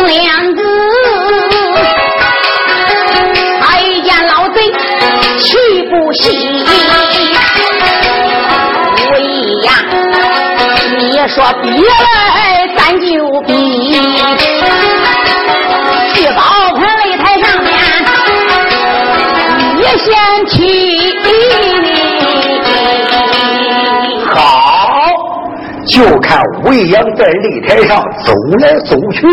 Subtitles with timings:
[0.00, 0.62] 两个，
[3.60, 4.72] 还见老贼
[5.38, 5.56] 气
[5.90, 6.30] 不气？
[9.10, 9.14] 喂
[9.62, 9.70] 呀，
[10.98, 12.31] 你说别了。
[25.92, 29.26] 就看魏阳在擂台上走来走去，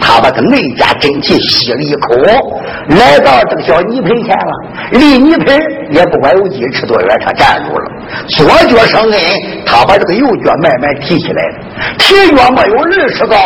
[0.00, 2.16] 他把个内家真气吸了一口，
[2.88, 4.52] 来到这个小泥盆前了。
[4.90, 5.56] 离泥盆
[5.92, 7.90] 也不管有几尺多远，他站住了。
[8.26, 9.20] 左脚上恩，
[9.64, 11.42] 他把这个右脚慢慢提起来。
[11.98, 13.36] 提脚没有二尺高，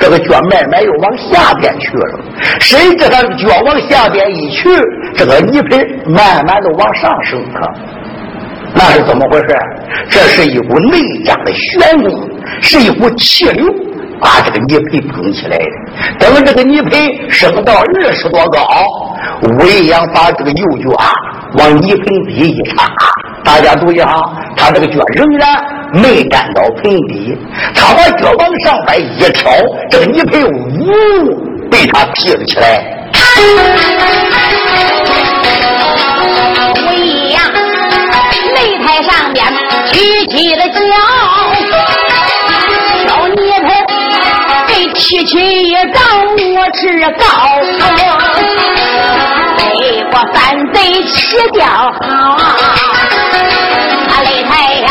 [0.00, 2.20] 这个脚慢慢又往下边去了。
[2.60, 4.70] 谁知他脚往下边一去，
[5.14, 7.74] 这个泥盆慢慢的往上升了。
[8.74, 9.56] 那是怎么回事？
[10.10, 12.30] 这是一股内家的玄功。
[12.60, 13.66] 是一股气流
[14.20, 15.64] 把这个泥胚捧起来的。
[16.18, 18.84] 等这个泥胚升到二十多高，
[19.60, 21.10] 魏阳把这个右脚啊
[21.58, 22.94] 往泥盆底一插，
[23.42, 25.64] 大家注意哈，他这个脚仍然
[25.94, 27.36] 没沾到盆底，
[27.74, 29.50] 他把脚往上边一挑，
[29.90, 33.10] 这个泥盆呜被他提了起来。
[39.04, 39.44] 上边
[39.92, 40.80] 举起了脚。
[44.96, 46.02] 提起一丈
[46.34, 46.36] 五
[46.72, 46.82] 尺
[47.18, 47.24] 高，
[49.58, 49.62] 北
[50.10, 50.34] 国反
[50.72, 52.00] 贼起调好，
[54.22, 54.88] 擂台呀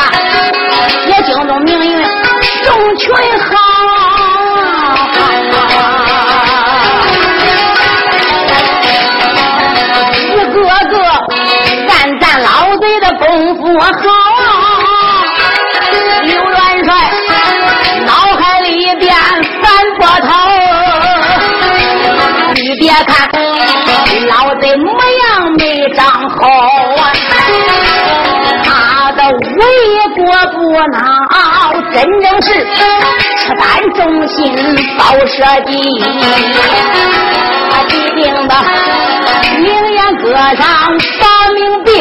[1.08, 1.92] 也惊动命运
[2.64, 3.04] 众群
[3.40, 3.50] 好，
[29.56, 29.62] 为
[30.16, 30.22] 国
[30.52, 30.56] 不
[30.92, 30.98] 恼，
[31.92, 33.62] 真正是赤胆
[33.94, 34.36] 忠心
[34.98, 35.36] 报社
[35.66, 35.72] 稷。
[37.72, 38.52] 他必定的
[39.60, 40.66] 名言搁上
[41.20, 41.22] 发
[41.54, 41.92] 明表，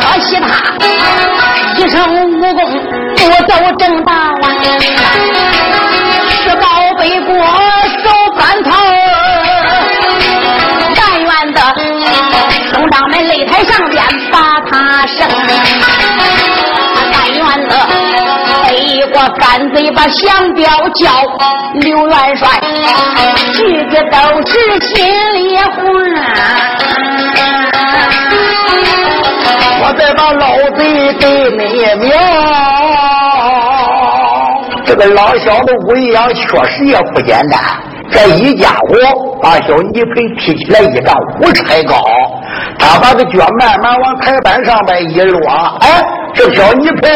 [0.00, 0.42] 可惜他
[1.76, 1.94] 一生
[2.26, 2.60] 武功。
[3.16, 4.14] 不走正道啊，
[12.84, 15.26] 兄长们擂台上边把他胜。
[17.10, 17.74] 但愿的
[18.62, 18.68] 北
[19.10, 21.10] 国反贼把降表叫
[21.80, 22.60] 刘元帅，
[23.54, 24.52] 句句都是
[24.86, 24.94] 心
[25.34, 25.64] 里话。
[29.80, 30.44] 我再把老
[30.76, 31.24] 贼给
[31.56, 31.62] 你
[32.04, 32.12] 秒。
[34.84, 37.58] 这个老小子武艺阳确实也不简单，
[38.10, 38.94] 这一家伙
[39.42, 42.04] 把小泥培提起来一丈五尺高，
[42.78, 45.40] 他把个脚慢慢往台板上边一落，
[45.80, 46.04] 哎，
[46.34, 47.10] 这小泥盆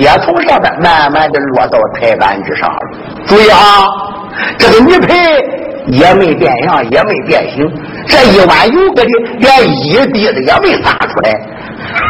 [0.00, 2.78] 也从上面慢慢的落到台板之上了。
[3.26, 3.86] 注意啊，
[4.58, 5.16] 这个泥盆
[5.86, 7.66] 也没变样，也没变形，
[8.06, 9.08] 这一碗油搁的
[9.38, 11.32] 连一滴子也没洒出来。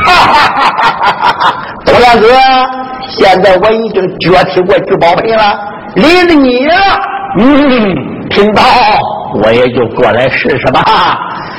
[0.04, 1.54] 哈哈哈哈哈哈！
[1.84, 2.28] 东亮哥，
[3.10, 5.58] 现在我已经脚踢过聚宝盆了，
[5.94, 6.74] 离着你了。
[7.38, 8.62] 嗯，听到
[9.42, 11.18] 我也就过来试试吧。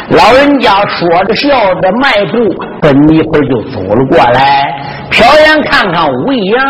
[0.09, 1.50] 老人家说着笑
[1.81, 4.74] 着迈步跟泥盆就走了过来，
[5.12, 6.63] 瞟眼看看吴一阳，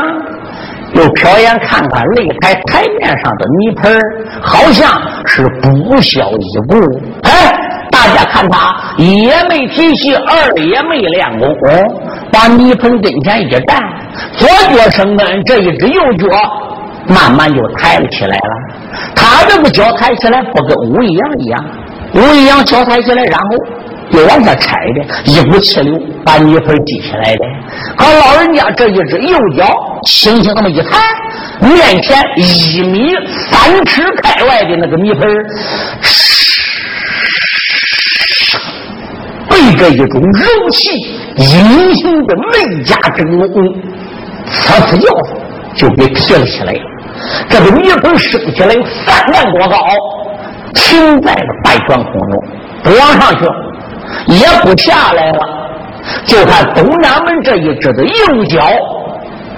[0.93, 3.99] 又瞟眼看看擂台台面上的泥盆，
[4.41, 4.89] 好像
[5.25, 6.77] 是不消一顾。
[7.23, 7.63] 哎。
[7.89, 11.49] 大家看他一也没提气，二也没练功，
[12.31, 13.81] 把泥盆跟前一站，
[14.33, 16.27] 左脚生根，这一只右脚
[17.07, 18.53] 慢慢就抬了起来了。
[19.15, 21.65] 他这个脚抬起来不跟武一样一样，
[22.13, 23.47] 武一样脚抬起来，然后
[24.11, 25.93] 又往下踩的，一股气流
[26.25, 27.41] 把泥盆提起来的。
[27.97, 29.67] 可老人家这一只右脚
[30.05, 30.97] 轻轻那么一抬，
[31.59, 33.13] 面前一米
[33.49, 35.27] 三尺开外的那个泥盆。
[39.49, 40.89] 被这一种柔气
[41.37, 45.07] 隐形的内家真龙，呲呲叫
[45.75, 46.73] 就给提了起来。
[47.49, 49.77] 这个泥盆升起来有三万多高，
[50.73, 52.43] 停在了白悬空中，
[52.83, 53.45] 不往上去，
[54.27, 55.39] 也不下来了。
[56.25, 58.65] 就看东南门这一只的右脚，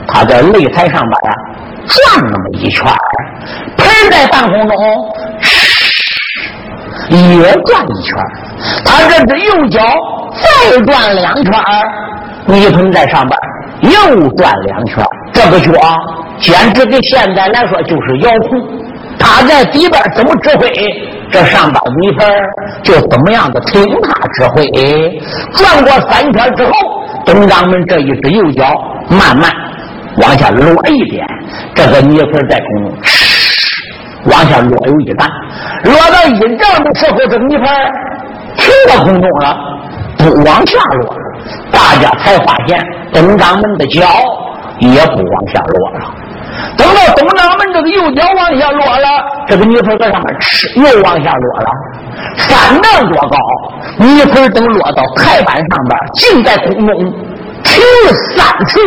[0.08, 1.36] 他在擂台上边啊
[1.88, 2.86] 转那么一圈，
[3.78, 4.76] 盆在半空中。
[7.10, 7.18] 也
[7.66, 8.16] 转一圈
[8.86, 9.82] 他这只右脚
[10.36, 11.54] 再转两圈
[12.46, 13.40] 泥盆在上边
[13.82, 15.04] 又转两圈
[15.34, 15.72] 这个脚
[16.40, 18.79] 简直跟现在来说就是遥控。
[19.20, 20.72] 他在底边怎么指挥，
[21.30, 22.28] 这上边泥盆
[22.82, 24.66] 就怎么样的听他指挥。
[25.54, 26.72] 转过三圈之后，
[27.26, 28.66] 东掌门这一只右脚
[29.10, 29.52] 慢慢
[30.22, 31.26] 往下落一点，
[31.76, 32.94] 这个泥盆在空中。
[34.26, 35.30] 往下落有一丈，
[35.84, 37.66] 落到一丈的时候，这泥盆
[38.58, 39.58] 停在空中了，
[40.18, 41.20] 不往下落了。
[41.72, 42.78] 大家才发现
[43.14, 44.06] 东掌门的脚
[44.80, 46.14] 也不往下落了。
[46.78, 49.08] 等到东掌门这个右脚往下落了，
[49.48, 51.70] 这个泥盆在上面吃又往下落了，
[52.38, 53.38] 三丈多高，
[53.98, 56.96] 泥盆等落到台板上边，竟在空中
[57.64, 58.80] 停了三次，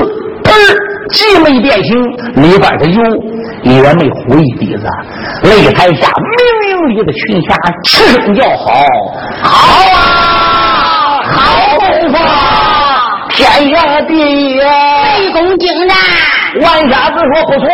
[0.45, 0.59] 盆儿
[1.11, 2.03] 既没变形，
[2.37, 3.03] 里边的油。
[3.65, 4.85] 也没糊一滴子，
[5.45, 6.37] 擂台下明
[6.67, 8.83] 明里的群侠齐声叫好，
[9.41, 9.51] 好
[9.95, 12.19] 啊，好功夫，
[13.29, 15.97] 天下第一，内功精湛。
[16.61, 17.67] 万瞎子说不错，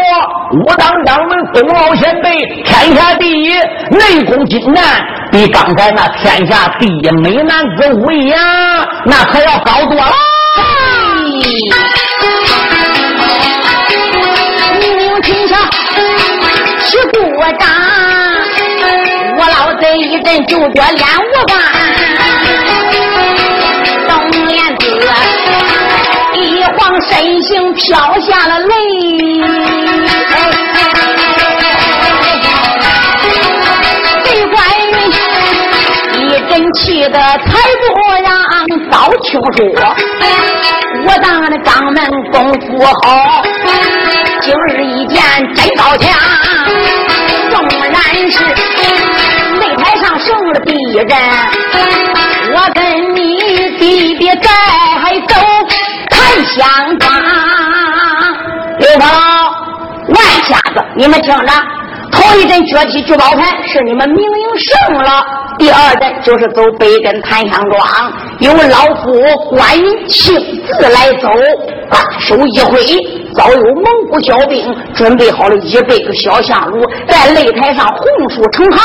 [0.53, 2.31] 武当掌门东老前辈
[2.65, 3.53] 天下第一，
[3.91, 4.85] 内功精湛，
[5.33, 8.39] 比刚才那天下第一美男子武一样，
[9.05, 10.13] 那可要高多了。
[17.59, 17.67] 打
[19.39, 21.59] 我老贼一阵就觉脸无光，
[27.09, 28.75] 一晃身形飘下了泪，
[34.25, 34.57] 贼官
[36.15, 37.47] 一阵气得才
[37.81, 37.87] 不
[38.23, 38.29] 让
[38.91, 39.59] 早听说，
[41.07, 41.97] 我当的掌门
[42.31, 43.43] 功夫好，
[44.43, 45.23] 今日一见
[45.55, 46.07] 真高强。
[48.31, 51.09] 是擂台上胜了敌人，
[52.53, 53.19] 我跟你
[53.79, 54.88] 弟弟再走看
[56.59, 57.13] 相庄。
[58.79, 59.07] 刘宝，
[60.09, 61.53] 万瞎子，你们听着，
[62.11, 65.25] 头一阵脚踢聚宝盆是你们明明胜了，
[65.59, 69.13] 第二阵就是走北镇檀香庄，由老夫
[69.51, 70.35] 关云亲
[70.67, 71.29] 自来走，
[71.91, 72.81] 大手一挥。
[73.35, 78.81] 早有蒙古小兵准备好了一百个小香炉，在擂台上红树成行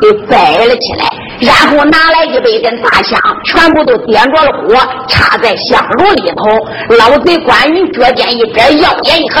[0.00, 1.04] 给摆了起来，
[1.40, 4.74] 然后拿来一百根大香，全部都点着了火，
[5.08, 6.44] 插在香炉里头。
[6.96, 9.40] 老贼关云脚尖一指，腰眼一合，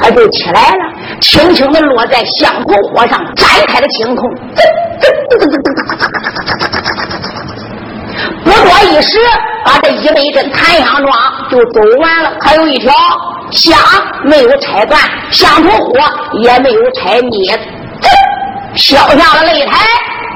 [0.00, 0.84] 他就起来了，
[1.20, 4.28] 轻轻的落在香头火上，展开了青空。
[8.44, 9.18] 不多一时，
[9.64, 11.12] 把这一百根檀香桩
[11.48, 12.32] 就走完了。
[12.40, 12.92] 还有一条
[13.50, 13.78] 香
[14.24, 15.94] 没有拆断，香头火
[16.42, 17.58] 也没有拆灭，
[18.74, 19.86] 飘下了擂台。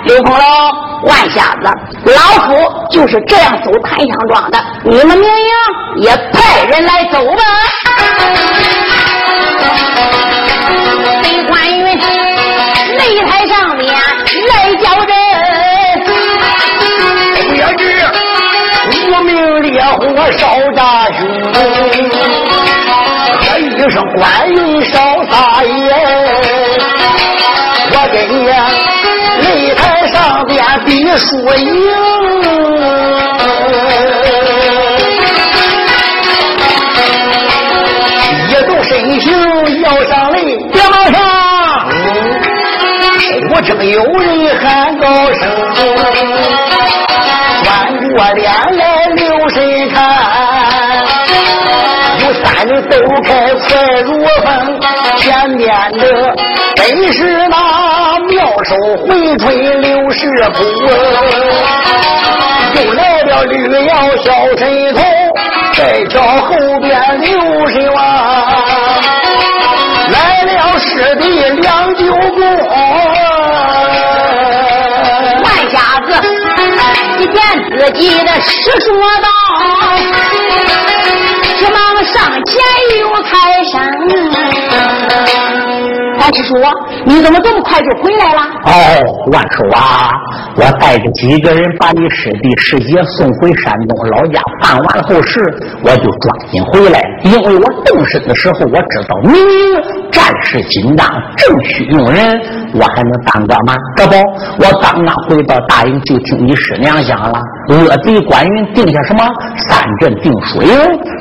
[0.05, 0.45] 刘鹏楼，
[1.03, 1.69] 万瞎子，
[2.15, 5.35] 老夫就是这样走檀香庄的，你们明阳
[5.97, 7.43] 也派人来走吧。
[11.25, 11.99] 北关云
[12.99, 13.93] 擂台上面
[14.49, 15.11] 来叫人，
[17.53, 17.83] 别知
[19.11, 21.19] 无名烈火烧大胸，
[23.41, 24.95] 喝一声关云少
[25.29, 25.75] 撒野。
[28.19, 28.49] 我跟你
[29.45, 30.57] 擂台上边
[30.87, 31.67] 比输赢，
[38.49, 39.31] 一动身形
[39.83, 40.37] 要上擂，
[40.73, 41.15] 别马上！
[43.51, 44.25] 我听有人
[44.61, 44.65] 喊
[44.99, 45.05] 高
[45.35, 45.43] 声，
[47.65, 47.67] 转
[48.01, 48.43] 过脸
[48.79, 48.81] 来
[49.15, 49.57] 留神
[49.91, 49.95] 看，
[52.19, 53.67] 有三人都开快
[54.07, 54.09] 如
[54.43, 54.81] 风，
[55.19, 55.69] 前面
[55.99, 56.03] 的
[56.77, 57.66] 真是那。
[58.65, 58.75] 手
[59.07, 60.65] 回春刘世福，
[62.75, 65.05] 又来了绿瑶小神童，
[65.75, 68.03] 再叫后边刘神王，
[70.11, 71.29] 来了师弟
[71.61, 72.41] 梁九公。
[75.43, 76.09] 万瞎子
[77.19, 77.37] 一见
[77.71, 78.89] 自己的师说
[79.21, 79.29] 道，
[81.59, 82.15] 急忙上
[82.47, 82.55] 前
[82.99, 83.33] 又开
[83.65, 83.75] 声。
[86.27, 86.57] 万师叔，
[87.05, 88.41] 你怎么这么快就回来了？
[88.65, 90.11] 哦，万叔啊，
[90.57, 95.41] 我带着几个人把你师弟师姐送回山东老家，办完后事，
[95.85, 97.01] 我就抓紧回来。
[97.23, 102.41] 因为我动身的时候，我知道明明战事紧张，正需用人，
[102.75, 103.77] 我还能耽搁吗？
[103.97, 104.17] 这不，
[104.59, 109.25] 我刚刚回到大营，就听你师娘讲了，恶贼关云定下什么
[109.69, 110.71] 三阵定输赢，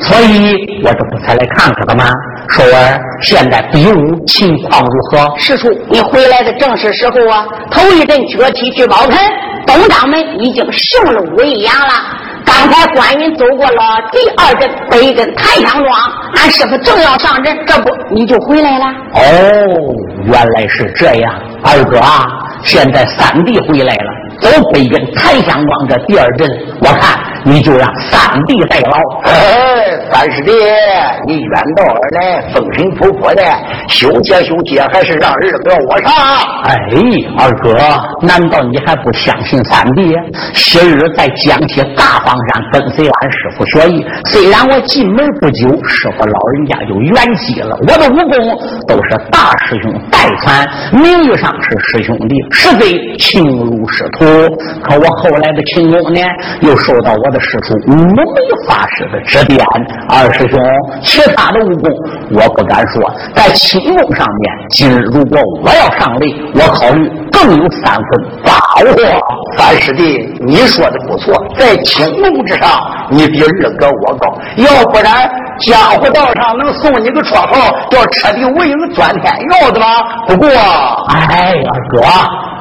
[0.02, 2.06] 所以我这不才来看看的吗？
[2.50, 5.38] 说儿，现在比武情况如何？
[5.38, 7.46] 师叔，你回来的正是时候啊！
[7.72, 9.18] 头一阵脚起聚宝盆，
[9.66, 11.94] 东掌门已经胜了武一阳了。
[12.46, 15.92] 刚才关云走过了第二阵北阵太阳庄，
[16.36, 18.86] 俺师傅正要上阵，这不你就回来了？
[19.14, 19.22] 哦，
[20.25, 21.34] 原来是这样，
[21.64, 22.28] 二哥啊，
[22.64, 24.12] 现在三弟回来了，
[24.42, 26.50] 走北阵檀香庄这第二阵，
[26.82, 27.35] 我看。
[27.48, 28.98] 你就让三弟代劳。
[29.24, 29.32] 哎，
[30.12, 30.52] 三师弟，
[31.28, 33.44] 你远道而来，风尘仆仆的，
[33.88, 36.12] 休结休结，还是让二哥我上？
[36.64, 36.75] 哎，
[37.38, 37.78] 二哥，
[38.25, 40.16] 难道你还不相信三弟？
[40.54, 47.78] 昔日在江西大荒山跟随俺师傅学艺，虽然我进门不久，师傅老人家就圆寂了。
[47.82, 54.25] 我的武功都是大师兄代传，名义上是师兄弟，实非情如师徒。
[54.82, 56.20] 可我后来的轻功呢，
[56.62, 57.35] 又受到我。
[57.39, 58.24] 师出五眉
[58.68, 59.65] 法师的指点，
[60.10, 60.60] 二师兄，
[61.01, 61.92] 其他的武功
[62.32, 68.04] 我不敢说，在轻功上面，今日如果我要上擂，我考虑更有三分
[68.44, 68.96] 把握。
[69.58, 72.70] 三师弟，你说的不错，在轻功之上，
[73.10, 79.86] 你比二哥我高，要不然江湖道上能送你个绰号叫彻底无影钻天要的吗？
[80.27, 82.01] 不过，哎，二哥，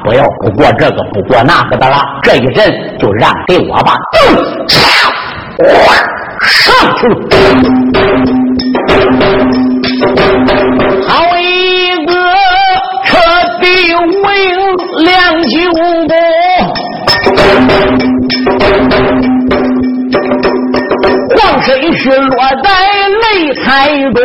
[0.07, 3.97] 我要不过这个，不过那个的了，这一阵就让给我吧。
[6.41, 7.07] 上去！
[11.07, 11.41] 好一
[12.05, 12.11] 个
[13.05, 13.17] 彻
[13.61, 13.97] 底无
[14.31, 14.45] 影
[15.05, 16.13] 两九公，
[21.35, 22.69] 黄身是落在
[23.23, 23.25] 擂
[23.63, 23.65] 台
[24.13, 24.19] 中。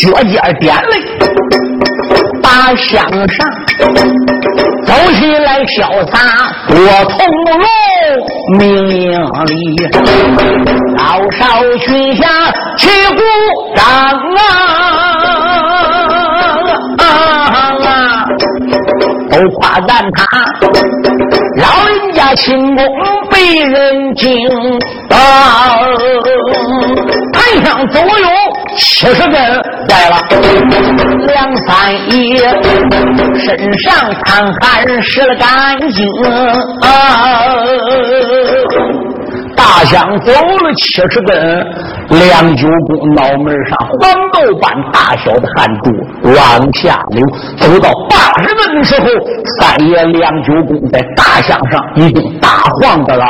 [0.00, 0.94] 脚尖点擂，
[2.40, 3.46] 大向上。
[4.86, 5.76] 走起来潇
[6.10, 6.16] 洒
[6.68, 6.74] 多
[7.10, 7.60] 从容，
[8.58, 9.14] 明里
[10.96, 11.42] 老少
[11.80, 12.24] 群侠
[12.78, 13.20] 齐鼓
[13.76, 13.84] 掌
[16.98, 17.88] 啊！
[19.30, 20.18] 都夸赞他
[21.58, 22.84] 老人家轻功
[23.30, 24.48] 被人敬
[25.10, 25.14] 啊！
[27.34, 28.08] 台上左右。
[28.76, 29.34] 七十根
[29.88, 30.16] 坏了
[31.26, 32.38] 梁三爷，
[33.38, 33.48] 身
[33.80, 33.88] 上
[34.24, 36.06] 淌汗湿了干净
[36.82, 36.86] 啊！
[39.56, 41.66] 大象走了七十根，
[42.10, 45.90] 梁九公脑门上黄豆般大小的汗珠
[46.24, 47.24] 往下流。
[47.56, 49.06] 走到八十分的时候，
[49.58, 52.48] 三爷梁九公在大象上已经大
[52.80, 53.24] 晃的了，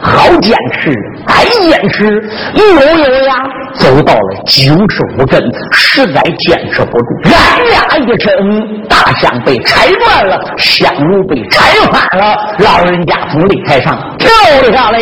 [0.00, 0.90] 好坚持，
[1.26, 2.06] 再坚持，
[2.54, 3.34] 悠悠呀，
[3.74, 14.30] 走到了九十五根，实在坚持不住，哎呀一声，大象被拆断了，香炉被拆翻了，老人家从擂台上跳
[14.62, 15.00] 了下来。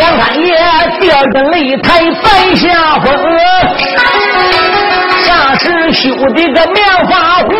[0.00, 0.48] 梁三爷
[0.98, 2.26] 第二个擂台在
[2.56, 2.64] 下
[3.00, 3.06] 风，
[5.24, 7.50] 下时修的个棉花壶，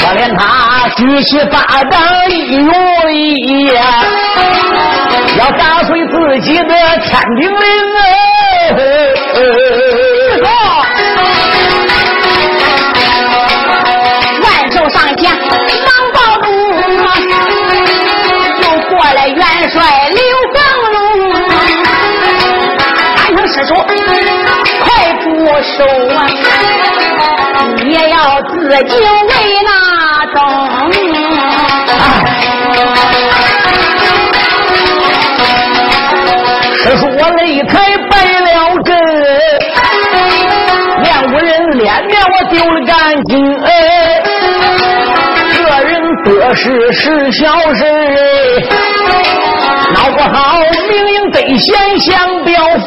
[0.00, 1.54] 可怜他举起法
[1.88, 1.94] 杖
[2.28, 2.72] 一如
[3.08, 3.80] 意呀，
[5.38, 7.56] 要打碎自己的天顶铃
[28.82, 29.32] 就为
[29.64, 29.70] 那
[30.34, 30.36] 灯。
[36.76, 37.72] 师叔我擂台
[38.10, 38.48] 败了
[38.84, 38.88] 阵，
[41.02, 42.92] 连五人脸面我丢了干
[43.24, 43.32] 净
[43.64, 43.66] 哎。
[45.52, 45.90] 个人
[46.24, 47.80] 得势是小事
[48.70, 49.12] 哎，
[49.94, 50.34] 闹不好
[50.88, 52.54] 命运得先相标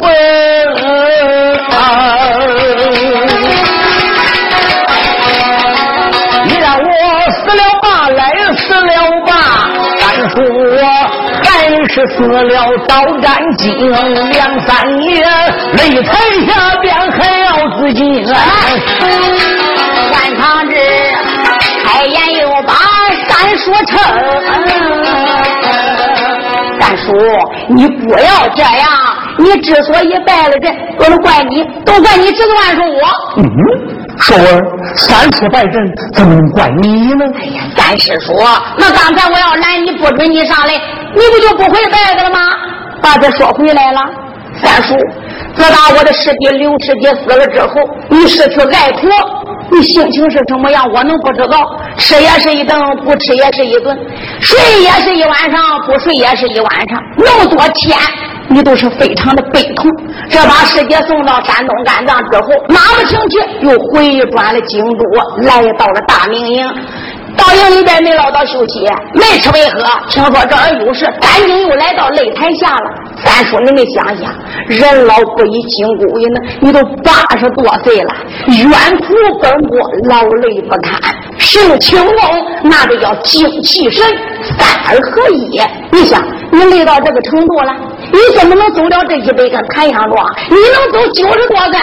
[12.00, 12.42] 是死了
[12.88, 15.28] 刀斩金两三年，
[15.76, 16.10] 擂台
[16.46, 18.24] 下边还要自尽。
[18.24, 18.34] 万
[20.38, 20.74] 长志
[21.84, 22.72] 开言又把
[23.28, 23.98] 三叔称，
[26.80, 27.04] 三叔
[27.68, 28.88] 你不要这样，
[29.38, 33.00] 你之所以败了阵，不能怪你，都怪你侄子万叔我。
[33.36, 33.44] 嗯。
[34.20, 34.62] 寿儿，
[34.96, 37.24] 三叔败阵，怎么能怪你呢？
[37.38, 38.34] 哎呀，三师叔，
[38.76, 40.74] 那刚才我要拦你，不准你上来，
[41.14, 42.38] 你不就不会败的了吗？
[43.02, 44.00] 把这说回来了，
[44.62, 44.94] 三叔，
[45.54, 47.76] 自打我的师弟刘师姐死了之后，
[48.08, 49.10] 你失去爱婆，
[49.70, 50.86] 你心情是什么样？
[50.92, 51.58] 我能不知道？
[51.96, 53.98] 吃也是一顿，不吃也是一顿，
[54.40, 57.98] 睡也是一晚上，不睡也是一晚上，那么多天。
[58.50, 59.88] 你都是非常的悲痛，
[60.28, 65.04] 这把师姐送到山东干仗之后，马不停蹄又回转了京都，
[65.42, 66.68] 来到了大明营。
[67.36, 72.90] 到营里边没捞到休息，没吃没喝，听说这儿有事，赶紧又来到擂台下了。
[73.24, 74.34] 三叔，你们想想，
[74.66, 78.12] 人老不以筋骨为呢，你都八十多岁了，
[78.48, 81.00] 远苦奔波，劳累不堪，
[81.38, 82.16] 平清风
[82.64, 84.04] 那得叫精气神，
[84.58, 85.62] 三而合一。
[85.92, 86.20] 你想，
[86.50, 87.72] 你累到这个程度了。
[88.12, 90.26] 你怎么能走了这一百根檀香桩？
[90.48, 91.80] 你能走九十多根，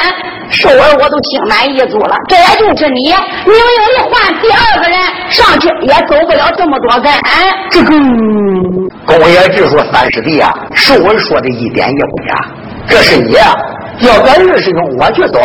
[0.50, 2.16] 寿儿我都心满意足了。
[2.28, 3.02] 这也就是你，
[3.46, 4.98] 明英一换第二个人
[5.30, 7.12] 上去也走不了这么多根。
[7.70, 7.90] 这个
[9.06, 12.46] 公爷直说三师弟啊，寿儿说的一点也不假。
[12.88, 13.34] 这是你，
[14.06, 15.40] 要搁二师兄我去走。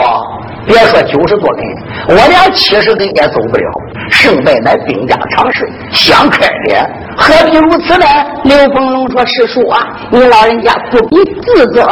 [0.67, 3.65] 别说九十多根，我连七十根也走不了。
[4.11, 8.07] 胜败乃兵家常事，想开点，何必如此呢？
[8.45, 11.89] 刘凤龙说：“师叔啊，你老人家不必自责。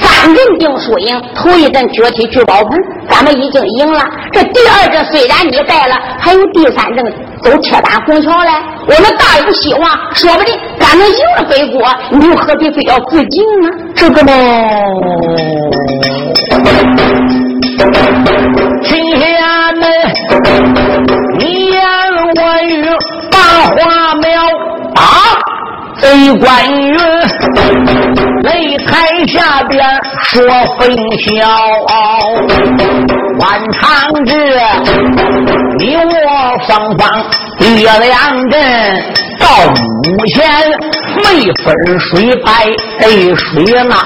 [0.00, 2.70] 三阵定输赢，头一阵崛起聚宝盆，
[3.08, 4.04] 咱们已经赢了。
[4.32, 7.04] 这第二阵虽然你败了，还有第三阵
[7.42, 8.50] 走铁板虹桥嘞。
[8.86, 13.68] 我们大有希望，说不定咱能赢了北国，你又何必非要自尽呢？
[13.94, 14.32] 这个嘛。”
[17.78, 19.82] 听下们，
[21.38, 21.80] 你言
[22.36, 22.84] 我语
[23.30, 24.26] 把话苗
[24.96, 25.00] 啊，
[26.00, 26.46] 贼关
[26.82, 26.98] 羽
[28.42, 28.46] 擂
[28.84, 28.90] 台
[29.28, 29.78] 下边
[30.24, 30.42] 说
[30.76, 31.26] 分晓，
[33.38, 33.80] 万长
[34.24, 34.32] 志，
[35.78, 37.24] 你我双方
[37.60, 38.00] 一两
[38.50, 38.56] 阵，
[39.38, 39.46] 到
[40.04, 40.36] 目前
[41.16, 41.66] 没分
[41.98, 42.66] 谁败
[43.00, 43.96] 谁谁闹，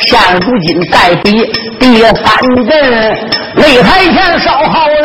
[0.00, 1.26] 现如今再比。
[1.78, 2.16] 第三
[2.66, 2.70] 阵
[3.56, 4.98] 擂台前烧好了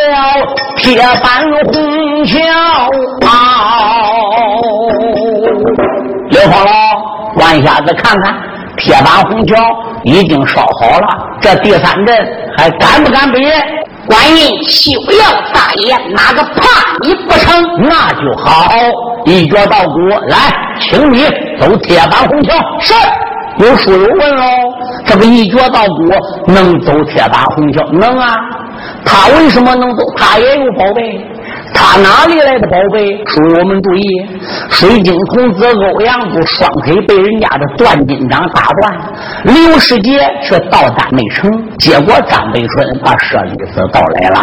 [0.78, 2.38] 铁板红桥，
[6.30, 6.72] 刘芳老
[7.38, 8.36] 弯下子看看，
[8.78, 9.56] 铁板红桥
[10.04, 11.08] 已经烧好了。
[11.42, 13.40] 这第三阵还敢不敢比？
[14.06, 16.62] 观音休要大爷，哪个怕
[17.02, 17.64] 你不成？
[17.84, 18.70] 那就好，
[19.26, 20.38] 一脚到骨，来，
[20.94, 21.24] 请你
[21.60, 22.54] 走铁板红桥。
[22.80, 22.94] 是。
[23.58, 24.46] 有书友问喽，
[25.06, 27.84] 这个一脚到骨能走铁板红桥？
[27.92, 28.36] 能啊，
[29.06, 30.04] 他为什么能走？
[30.18, 31.02] 他也有宝贝。
[31.74, 33.24] 他哪里来的宝贝？
[33.26, 34.04] 书友们注意，
[34.70, 38.98] 水晶童子欧阳布双腿被人家的断金掌打断，
[39.44, 41.52] 刘世杰却到单没成。
[41.80, 44.40] 结果张北春把舍利子盗来了，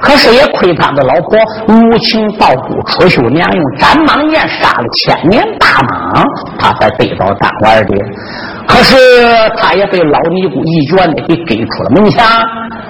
[0.00, 1.38] 可是也亏他的老婆
[1.68, 6.24] 无情道姑楚秀娘用斩蟒剑杀了千年大蟒，
[6.58, 7.94] 他才得到丹丸的。
[8.66, 8.96] 可是
[9.56, 12.24] 他也被老尼姑一脚的给给出了门墙。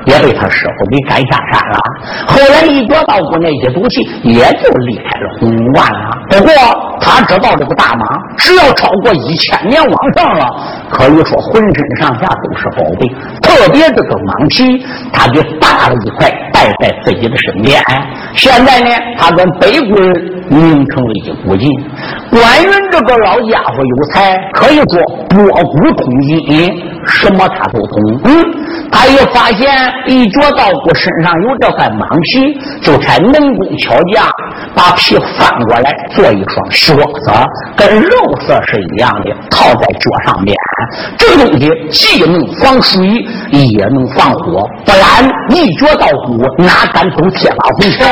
[0.07, 1.79] 也被他师傅给赶下山了。
[2.27, 6.17] 后来一脚道过那些毒气，也就离开了五万了。
[6.31, 6.53] 不过
[7.01, 8.07] 他知道这个大蟒
[8.39, 10.49] 只要超过一千年往上了，
[10.89, 13.07] 可以说浑身上下都是宝贝。
[13.43, 17.83] 特别这个蟒皮，他就大了一块，带在自己的身边。
[18.35, 20.13] 现在呢，他跟北国人
[20.51, 21.67] 拧成了一股劲。
[22.31, 26.71] 关云这个老家伙有才，可以说博古通今，
[27.07, 28.21] 什么他都懂。
[28.25, 28.60] 嗯。
[28.93, 34.29] 他一发现一脚稻谷身上有这块蟒皮，就才能工巧匠
[34.75, 37.31] 把皮翻过来做一双靴子，
[37.77, 38.11] 跟肉
[38.47, 40.55] 色是一样的，套在脚上面。
[41.17, 43.07] 这东西既能防水，
[43.51, 48.07] 也能防火，不然一脚稻谷哪敢走铁马红桥？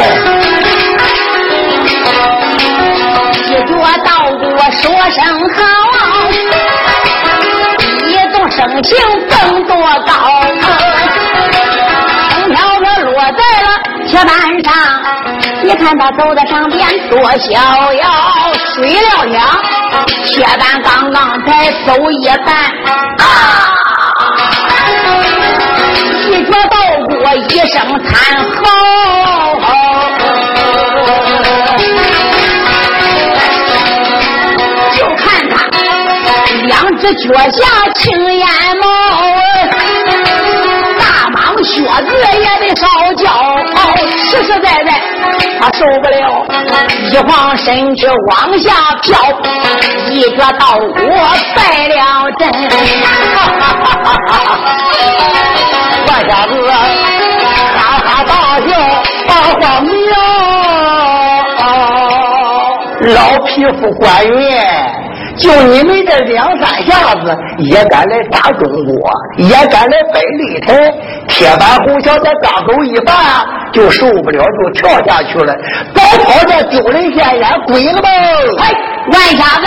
[3.34, 5.58] 一脚稻谷说声好，
[8.06, 8.96] 一动生情
[9.28, 10.37] 更多高。
[14.18, 14.74] 铁板上，
[15.62, 18.10] 你看他走在上边多逍遥。
[18.74, 19.46] 睡了两，
[20.24, 22.52] 铁板刚刚才走一半，
[23.18, 23.22] 啊！
[26.26, 26.76] 一脚到
[27.06, 28.12] 过一声惨
[28.56, 28.58] 嚎，
[34.96, 35.54] 就看他
[36.64, 37.62] 两只脚下
[37.94, 38.48] 青烟
[38.80, 38.84] 冒。
[40.98, 41.70] 大蟒靴
[42.02, 42.82] 子也得烧
[43.14, 43.47] 焦，
[44.28, 44.90] 实实在在
[45.60, 46.44] 他受不了，
[47.10, 49.18] 一晃身躯往下飘，
[50.10, 50.80] 一脚到我
[51.56, 52.40] 败了阵。
[56.06, 56.52] 坏小子
[57.74, 58.32] 哈哈大
[58.68, 58.70] 笑，
[59.26, 59.90] 把话苗，
[63.14, 63.48] 老匹
[63.80, 64.38] 夫官员。
[65.38, 70.92] 就你们这两三下子，也敢来打中国，也敢来摆擂台，
[71.28, 73.14] 铁板红桥才刚走一半，
[73.72, 75.54] 就受不了，就跳下去了，
[75.94, 78.08] 早跑这丢人现眼，鬼了吧？
[78.58, 78.74] 嘿，
[79.12, 79.66] 万瞎子，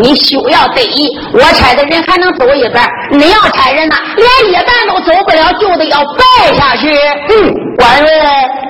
[0.00, 6.22] 你休要得意，我差的人还能走一半，你要差人呢，连一半都走不了，就得要败
[6.56, 6.90] 下去。
[7.28, 8.08] 嗯，官员，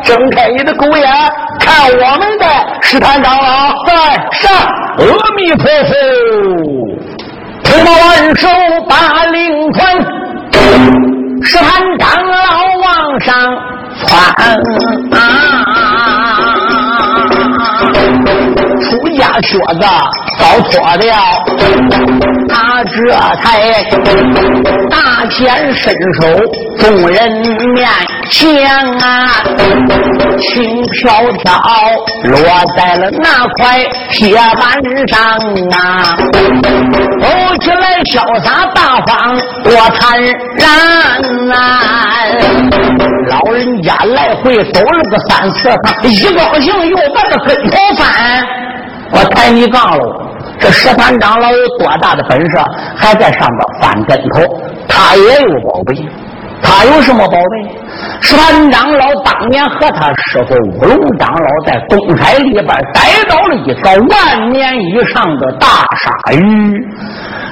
[0.02, 1.08] 睁开你的狗眼，
[1.60, 2.46] 看我们的
[2.82, 3.94] 石探长老，在
[4.32, 4.50] 上。
[4.98, 5.04] 阿
[5.36, 5.92] 弥陀佛，
[7.62, 8.48] 推马万手
[8.88, 9.78] 把令传，
[11.42, 12.36] 石盘长老
[12.82, 13.56] 往上
[14.04, 14.08] 窜，
[18.82, 19.09] 出家
[19.42, 19.84] 靴子
[20.38, 21.14] 早脱了，
[22.48, 23.44] 他这才
[24.90, 26.20] 大显身手，
[26.78, 27.30] 众人
[27.74, 27.88] 面。
[28.30, 28.64] 前
[29.00, 29.28] 啊，
[30.38, 31.50] 轻飘飘
[32.22, 32.38] 落
[32.76, 35.18] 在了那块铁板上
[35.72, 36.16] 啊，
[37.20, 37.26] 走
[37.60, 40.20] 起来潇洒大方多坦
[40.56, 41.58] 然啊！
[43.28, 48.46] 老人家来回走了个三四趟，一高兴又把这跟头翻。
[49.12, 50.04] 我抬你杠喽！
[50.58, 52.58] 这十三长老有多大的本事，
[52.96, 54.62] 还在上边翻跟头？
[54.88, 55.94] 他也有宝贝。
[56.62, 57.80] 他有什么宝贝？
[58.20, 66.74] 十三长老当年和他师傅乌龙长老在东海里边逮到了一条万年以上的大鲨鱼，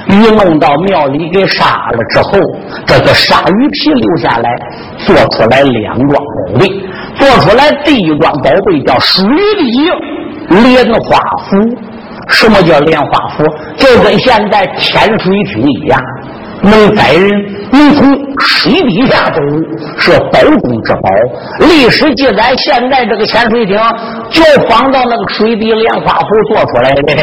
[0.09, 2.39] 鱼弄到庙里给杀了之后，
[2.85, 4.55] 这个鲨鱼皮留下来，
[4.99, 6.67] 做出来两桩宝贝，
[7.15, 9.25] 做出来第一桩宝贝叫水
[9.57, 9.89] 底
[10.49, 11.17] 莲花
[11.49, 11.57] 符。
[12.29, 13.43] 什么叫莲花符？
[13.75, 15.99] 就跟现在潜水艇一样。
[16.61, 17.23] 能载人，
[17.71, 19.41] 能从水底下走，
[19.97, 21.09] 是宝中之宝。
[21.61, 23.77] 历史记载，现在这个潜水艇
[24.29, 27.15] 就仿照那个水底莲花符做出来的。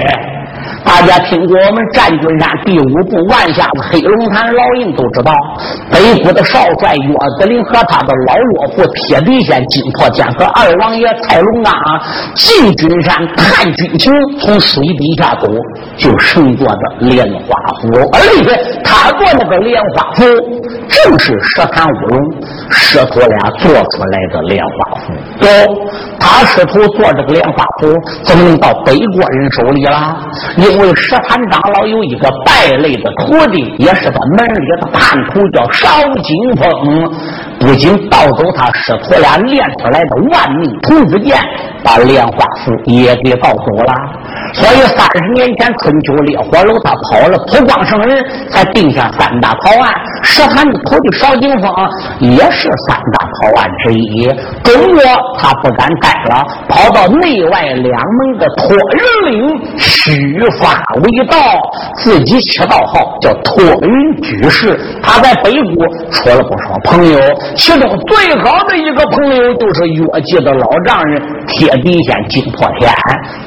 [0.87, 5.33] 大家听过我们战军山第五部《万下子黑龙潭老鹰》都知道，
[5.90, 11.72] 北国的少帅岳子林和他的老岳父铁地仙金破天和二王爷蔡龙啊
[12.35, 15.49] 进军山探军情，从水底下走
[15.96, 20.25] 就胜坐的莲花符，而且他做那个莲花符，
[20.88, 25.12] 正是石潭乌龙师徒俩做出来的莲花符。
[25.40, 25.49] 有
[26.18, 30.16] 他师徒做这个莲花符，怎么能到北国人手里了？
[30.57, 35.88] 因为石潭长老有一个败类的徒弟，也是他门里的叛徒，叫邵
[36.22, 37.11] 金凤。
[37.58, 41.36] 不仅盗走他师徒俩练出来的万命童子剑，
[41.82, 43.92] 把莲花符也给盗走了。
[44.52, 49.92] 所以三十年前春秋烈火楼，他跑了普光圣人，才定下三大逃案。
[50.22, 51.70] 石盘的徒弟邵金凤
[52.20, 54.26] 也是三大逃案之一。
[54.62, 55.02] 中国
[55.38, 61.36] 他不敢待了，跑到内外两门的托云岭虚发为道，
[61.96, 64.78] 自己起道号叫托云居士。
[65.02, 67.18] 他在北国出了不少朋友。
[67.54, 72.90] 其中最好的一个朋友就是越界的老丈人铁地仙金破天。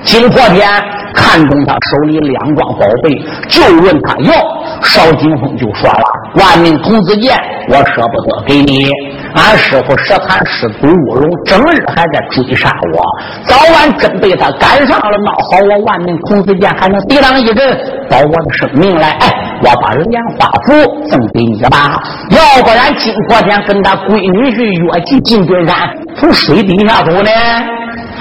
[0.03, 0.67] 金破天
[1.13, 3.09] 看中他手里两桩宝贝，
[3.47, 4.33] 就问他要。
[4.81, 6.03] 邵金凤就说了
[6.39, 7.38] ：“万民童子剑，
[7.69, 8.89] 我舍不得给你。
[9.35, 13.03] 俺师傅石坛师徒乌龙，整日还在追杀我，
[13.45, 15.17] 早晚真被他赶上了。
[15.17, 17.77] 闹好，我万民童子剑还能抵挡一阵，
[18.09, 19.09] 保我的生命来。
[19.19, 20.73] 哎，我把莲花符
[21.09, 22.01] 送给你吧。
[22.31, 25.75] 要不然，今昨天跟他闺女去约计进军山，
[26.15, 27.29] 从水底下走呢。”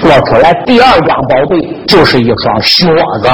[0.01, 3.29] 做出来第二桩宝贝就是一双靴子，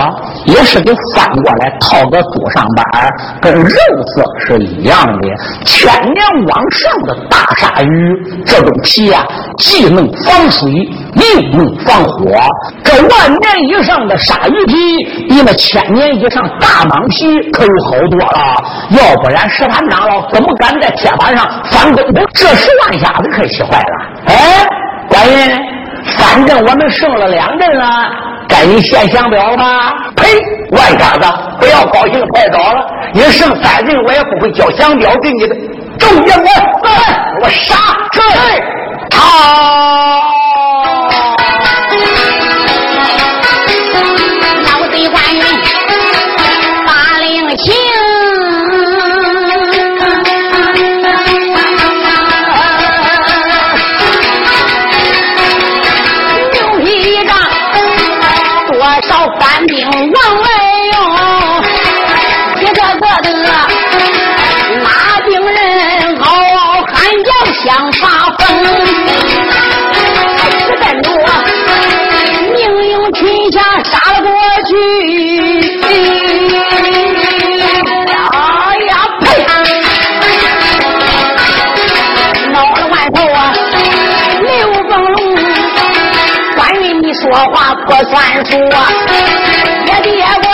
[0.46, 3.10] 也是给翻过来套个桌上板
[3.42, 3.70] 跟肉
[4.16, 5.28] 色是一样的。
[5.66, 9.24] 千年往上的大鲨鱼，这种皮啊，
[9.60, 10.72] 既能防水
[11.16, 12.32] 又能防火。
[12.84, 18.64] 这万年以上的鲨鱼皮，比那千年以上大蟒皮可有好多了。
[18.92, 22.26] 要不然石坛长老怎么敢在铁板上翻跟头？
[22.34, 24.08] 这十万下子可气坏了。
[24.28, 24.68] 哎，
[25.10, 25.75] 官人。
[26.18, 27.86] 反正我们胜了两阵了，
[28.48, 29.94] 该你献降表吧？
[30.16, 30.28] 呸！
[30.72, 31.28] 外家子，
[31.60, 32.86] 不要高兴太早了。
[33.14, 35.56] 你胜三阵，我也不会交降表给你的。
[35.98, 36.94] 众将官，
[37.42, 37.76] 我杀！
[38.12, 38.22] 是。
[87.98, 88.14] 我算
[88.46, 88.92] 数啊
[89.86, 90.12] 也别
[90.44, 90.46] 怪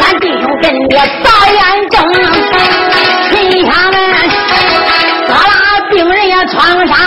[0.00, 1.94] 咱弟兄跟着大院整
[3.30, 3.34] 心
[3.66, 3.94] 他们
[5.26, 5.52] 得了
[5.90, 7.05] 病人也穿不上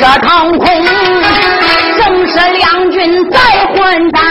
[0.00, 0.84] 这堂空
[1.98, 4.22] 正是两军在混战。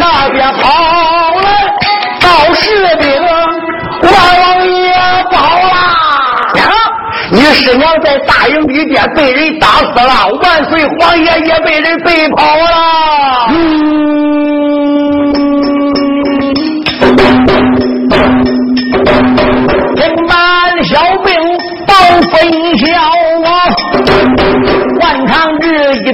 [0.00, 1.48] 那边跑了
[2.18, 3.22] 赵士兵
[4.02, 4.92] 万王爷
[5.30, 5.72] 跑了。
[7.30, 13.46] 你师娘在大营里边被人打死了万岁皇爷也被人背跑了。
[13.50, 14.09] 嗯。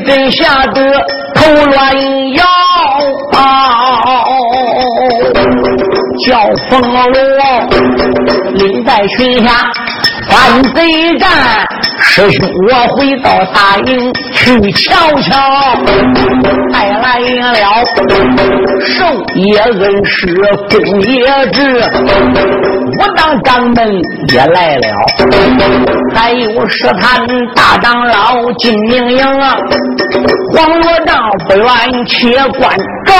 [0.06, 0.80] 阵吓得
[1.34, 2.44] 头乱摇，
[6.26, 7.08] 叫风罗
[8.54, 9.50] 领带群下。
[10.28, 11.28] 反贼战，
[12.08, 15.36] 师兄我回到大营去瞧瞧。
[16.72, 17.54] 带来了
[18.80, 20.36] 寿爷恩师
[20.70, 21.58] 公爷志，
[22.98, 24.00] 武当掌门
[24.32, 24.86] 也来了，
[26.14, 29.56] 还有石坛大长老金明营啊。
[30.54, 31.66] 黄罗帐不愿
[32.06, 33.12] 且关照，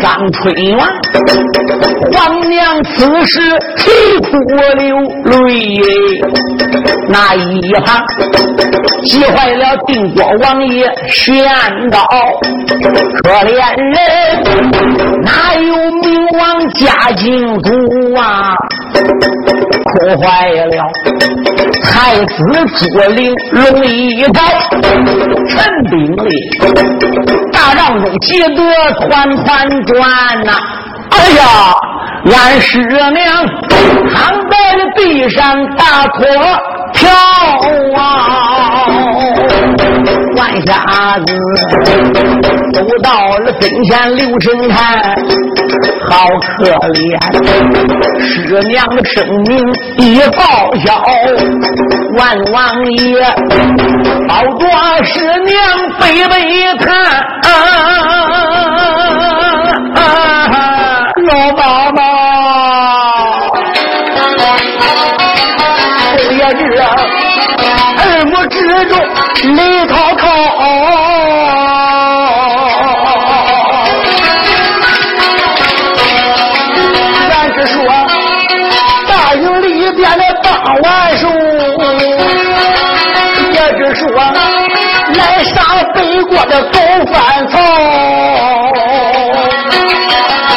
[0.00, 0.78] 张春元，
[2.12, 3.40] 皇娘此时
[3.76, 4.30] 啼哭
[4.76, 5.80] 流泪，
[7.12, 8.02] 那一旁
[9.04, 11.44] 急坏了定国王爷宣
[11.90, 11.98] 告，
[13.22, 18.56] 可怜人哪有明王家境主啊？
[19.84, 20.82] 哭坏了
[21.82, 22.34] 太子
[22.78, 24.40] 朱灵龙一刀，
[25.48, 26.30] 陈兵里
[27.52, 30.52] 大帐中急得团团转呐！
[31.10, 31.42] 哎呀，
[32.24, 33.46] 俺师娘
[34.14, 36.24] 躺在了地上大哭
[36.92, 37.10] 跳
[37.96, 38.02] 啊！
[40.36, 40.70] 万瞎
[41.26, 41.30] 子
[42.72, 45.14] 都到了跟前刘成看，
[46.08, 47.04] 好可怜，
[48.20, 49.50] 师娘的生命
[49.98, 50.40] 已报
[50.84, 51.02] 销，
[52.18, 52.20] 万
[52.52, 53.00] 王爷
[54.28, 54.62] 保着
[55.04, 55.54] 师娘
[56.00, 56.34] 悲悲
[56.78, 56.86] 叹，
[61.24, 61.60] 老妈
[61.92, 62.00] 妈，
[66.54, 66.84] 之中，
[67.98, 68.98] 二目之中
[69.54, 70.22] 泪滔滔。
[77.30, 77.74] 咱是说
[79.08, 81.28] 大营里边的帮晚寿，
[83.52, 84.04] 也是说
[85.14, 85.54] 来杀
[85.94, 86.78] 北国的狗
[87.12, 87.52] 反曹。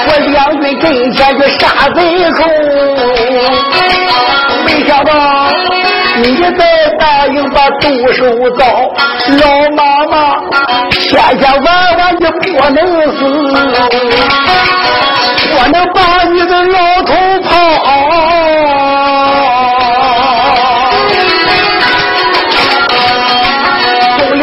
[0.07, 1.17] 我两军阵前
[1.57, 1.99] 杀贼
[2.31, 2.39] 寇，
[4.65, 5.44] 没想到。
[6.27, 6.61] 你在
[6.97, 8.25] 大营把毒手
[8.57, 9.43] 遭，老
[9.75, 10.13] 妈妈
[10.91, 12.77] 千千万万你不能
[13.15, 13.19] 死，
[15.55, 17.49] 我能把你的老头抛。
[24.17, 24.41] 夫人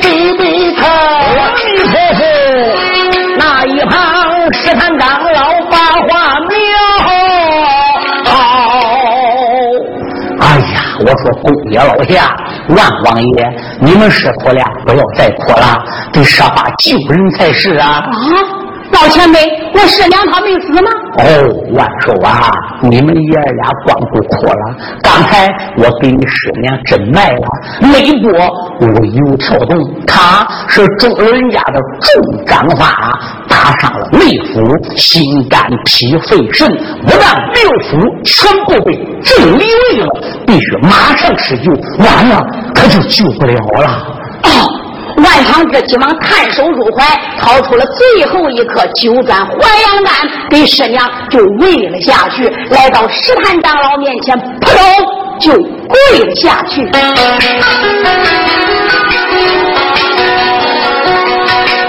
[0.00, 0.40] 背背
[0.74, 2.20] 他，阿弥陀佛。
[3.36, 3.92] 那一旁
[4.52, 5.02] 石坛长
[11.02, 12.34] 我说公爷老下，
[12.68, 17.88] 万王爷，你们师徒俩不要再哭了，得设法救人才是啊。
[17.88, 18.61] 啊。
[18.92, 19.38] 老前辈，
[19.74, 20.90] 我师娘她没死吗？
[21.18, 21.24] 哦，
[21.74, 22.52] 万寿啊，
[22.82, 24.76] 你们爷儿俩光顾哭了。
[25.02, 27.48] 刚才我给你师娘诊脉了，
[27.80, 28.30] 脉搏
[28.80, 36.68] 微有跳动，她是中人家的重掌法，打伤了内腑、心、肝、脾、肺、肾，
[37.04, 37.90] 不但六腑
[38.24, 40.06] 全部被震离位了，
[40.46, 41.72] 必须马上施救，
[42.04, 42.40] 完了
[42.74, 44.18] 可就救不了了。
[45.22, 47.04] 万长志急忙探手入怀，
[47.40, 50.12] 掏出了最后一颗九转还阳丹，
[50.50, 52.48] 给师娘就喂了下去。
[52.70, 54.80] 来到石坛长老面前，扑通
[55.38, 56.84] 就跪了下去。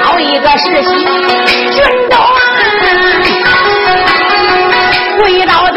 [0.02, 0.90] 好一个世袭
[1.72, 2.18] 军中
[5.18, 5.72] 跪倒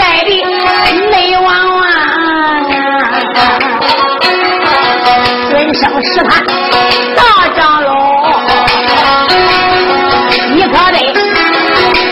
[6.07, 6.41] 是他
[7.17, 7.91] 大长老
[10.55, 10.99] 你可得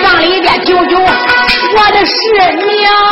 [0.02, 2.12] 上里边九九我的师
[2.54, 3.03] 娘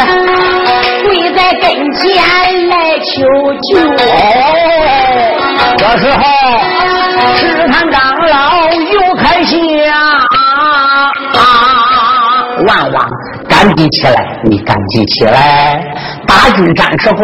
[1.04, 1.38] 跪在。
[1.54, 2.04] 跟前
[2.68, 3.04] 来求
[3.54, 3.70] 救，
[5.78, 6.18] 这时候
[7.36, 7.96] 石坛长
[8.28, 8.34] 老
[8.92, 9.42] 又开
[9.88, 9.90] 啊！
[12.66, 13.08] 万王，
[13.64, 14.38] 赶紧起来！
[14.44, 15.82] 你赶紧起来！
[16.26, 17.16] 大军战时候，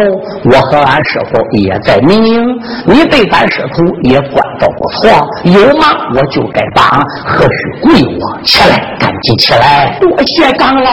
[0.45, 2.43] 我和俺师傅也在民营，
[2.87, 5.11] 你对咱师徒也关照不错。
[5.43, 6.83] 有忙我就该帮，
[7.23, 8.41] 何须跪我？
[8.43, 9.95] 起来，赶紧起来！
[10.01, 10.91] 多谢长老。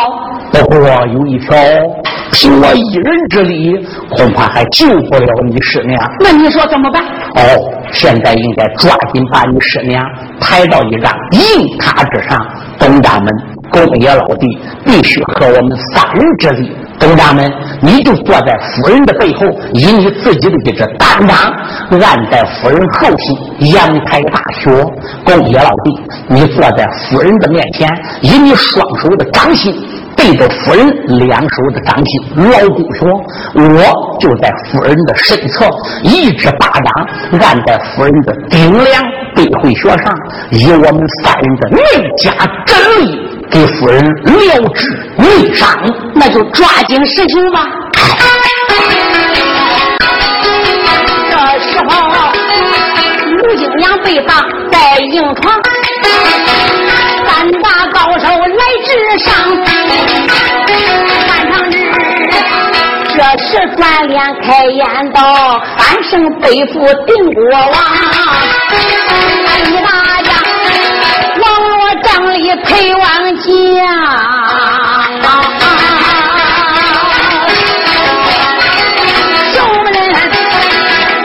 [0.53, 0.79] 不过
[1.15, 1.57] 有一条，
[2.31, 3.75] 凭我一人之力，
[4.11, 5.99] 恐怕还救不了你师娘。
[6.21, 7.03] 那你说怎么办？
[7.37, 10.05] 哦，现在应该抓紧把你师娘
[10.41, 12.39] 抬到一张硬榻之上。
[12.79, 13.19] 东家
[13.71, 14.47] 公爷老弟，
[14.85, 16.77] 必须和我们三人之力。
[16.99, 17.49] 东家们，
[17.81, 21.53] 你就坐在夫人的背后，以你自己的一只大掌
[22.01, 24.71] 按在夫人后心，扬开大穴。
[25.25, 27.89] 公爷老弟，你坐在夫人的面前，
[28.21, 29.73] 以你双手的掌心。
[30.17, 30.85] 对着夫人
[31.29, 33.09] 两手的掌心牢固说
[33.55, 35.65] ：“我就在夫人的身侧，
[36.03, 39.01] 一只巴掌按在夫人的顶梁
[39.37, 40.13] 背会穴上，
[40.51, 41.81] 以我们三人的内
[42.17, 42.33] 家
[42.67, 45.69] 真力，给夫人疗治内伤。
[46.15, 47.67] 那就抓紧实行吧。”
[51.31, 51.91] 这时候，
[53.31, 54.35] 吴金娘被打
[54.71, 55.61] 在硬床。
[57.27, 59.29] 三大高手来至上，
[61.29, 61.75] 万长志
[63.15, 66.75] 这时转脸开言道：“俺生背负
[67.07, 67.73] 定国王，
[69.65, 69.89] 李大
[72.65, 73.03] 陪王
[73.37, 73.47] 家，
[79.55, 79.97] 众人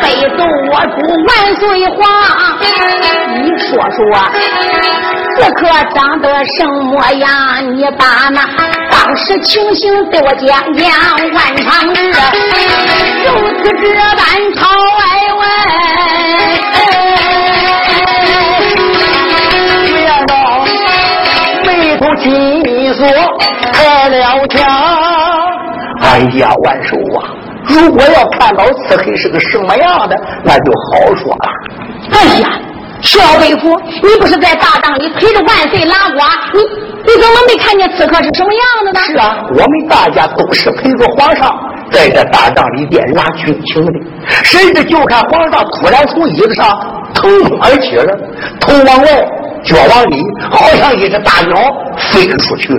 [0.02, 0.06] 背
[0.38, 0.40] 奏
[0.72, 2.00] 我主万岁话，
[3.42, 4.00] 你说说。
[5.36, 5.62] 此刻
[5.96, 7.28] 长得什么样？
[7.76, 8.38] 你把那
[8.92, 10.88] 当时情形对我讲讲。
[11.34, 12.00] 万长志
[13.26, 13.28] 如
[13.64, 13.84] 此这
[22.30, 23.08] 眉头紧锁，
[23.72, 24.66] 开了枪。
[26.02, 27.32] 哎呀，万寿啊！
[27.66, 31.50] 如果要看到此黑是个什么样的，那就好说了。
[32.12, 32.50] 哎呀！
[33.02, 36.22] 小北府，你不是在大帐里陪着万岁拉呱？
[36.54, 36.62] 你
[37.04, 39.00] 你怎么没看见此刻是什么样的呢？
[39.02, 41.54] 是啊，我们大家都是陪着皇上
[41.92, 43.92] 在这大帐里边拉军情的。
[44.26, 46.80] 谁知就看皇上突然从椅子上
[47.14, 48.18] 腾空而起了，
[48.62, 49.26] 头往外
[49.64, 51.56] 脚往里，好像一只大鸟
[51.98, 52.74] 飞了出去。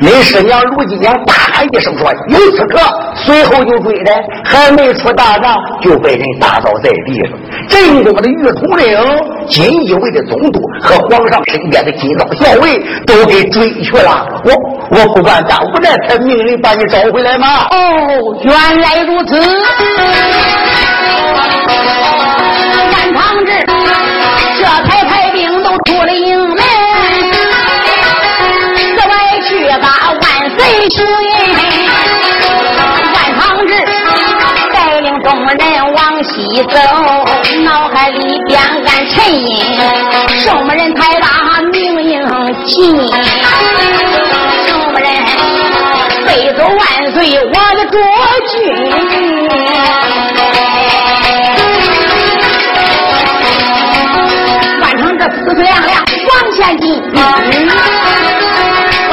[0.00, 2.78] 恁师娘卢金娘大喊一声说：“有刺客！”
[3.24, 7.38] 随后就追来，还没出大帐就被人打倒在地了。
[7.68, 8.98] 镇国的御统领、
[9.46, 14.26] 锦衣卫的总督和皇上身边的金刀校尉都给追去了。
[14.44, 14.52] 我
[14.90, 17.66] 我不管咋，无奈才命令把你找回来吗？
[17.70, 19.38] 哦，原来如此。
[22.92, 23.50] 万长志
[24.58, 24.99] 这才
[25.86, 26.58] 出了营门，
[28.76, 29.14] 此外
[29.48, 29.48] 去
[29.80, 30.22] 把万
[30.58, 30.58] 岁
[30.90, 30.96] 寻。
[33.14, 33.72] 万长志
[34.72, 36.78] 带领众人往西走，
[37.64, 39.80] 脑海里边暗沉吟，
[40.38, 42.26] 什么人才把命应
[42.64, 42.96] 尽？
[44.66, 45.08] 什么人
[46.26, 47.98] 背走万岁，我的国
[48.48, 48.56] 君？
[55.50, 57.16] 四四亮亮往前进，不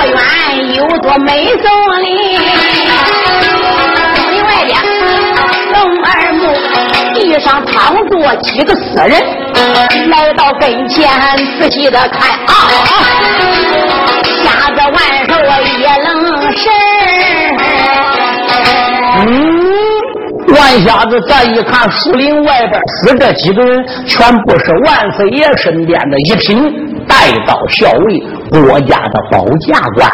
[0.05, 1.65] 远有座美松
[1.99, 2.07] 林。
[4.13, 4.71] 松林外边
[5.73, 6.43] 龙二木，
[7.15, 9.19] 地上躺着几个死人。
[10.09, 11.09] 来到跟前
[11.59, 12.53] 仔细的看啊，
[14.43, 14.86] 吓得
[20.79, 26.57] 瞎子再一看，树林外边死这几个人，全部是万岁爷身边的一品
[27.07, 28.19] 带刀校尉，
[28.49, 30.09] 国家的保驾官。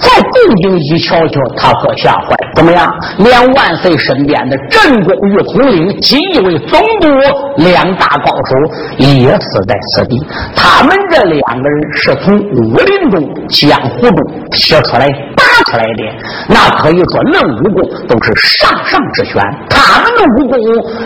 [0.00, 2.36] 再定睛一瞧瞧，他可吓坏。
[2.54, 2.92] 怎么样？
[3.18, 7.08] 连万岁身边的镇宫御统领、锦衣卫总督
[7.56, 8.56] 两大高手
[8.98, 10.18] 也死在此地。
[10.54, 14.16] 他们这两个人是从武林中、江湖中
[14.50, 15.08] 撇出来。
[15.64, 16.02] 出来的
[16.48, 19.42] 那可以说，论武功都是上上之选。
[19.68, 20.58] 他们的武功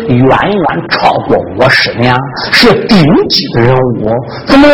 [0.08, 2.16] 远远超过我师娘，
[2.52, 4.10] 是顶级的人物。
[4.46, 4.68] 怎么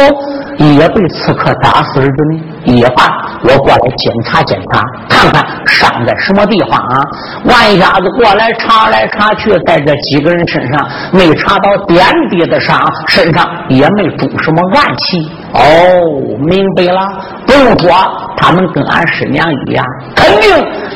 [0.59, 2.43] 也被刺客打死了呢？
[2.65, 3.09] 也罢，
[3.43, 7.03] 我过来检查检查，看看伤在什么地方啊！
[7.45, 12.79] 万瞎子过来查来查去，在这几个人身上没查到点滴的伤，
[13.09, 15.31] 身上也没中什么暗器。
[15.53, 17.01] 哦，明白了，
[17.47, 17.91] 不用说，
[18.37, 19.85] 他们跟俺师娘一样，
[20.15, 20.51] 肯定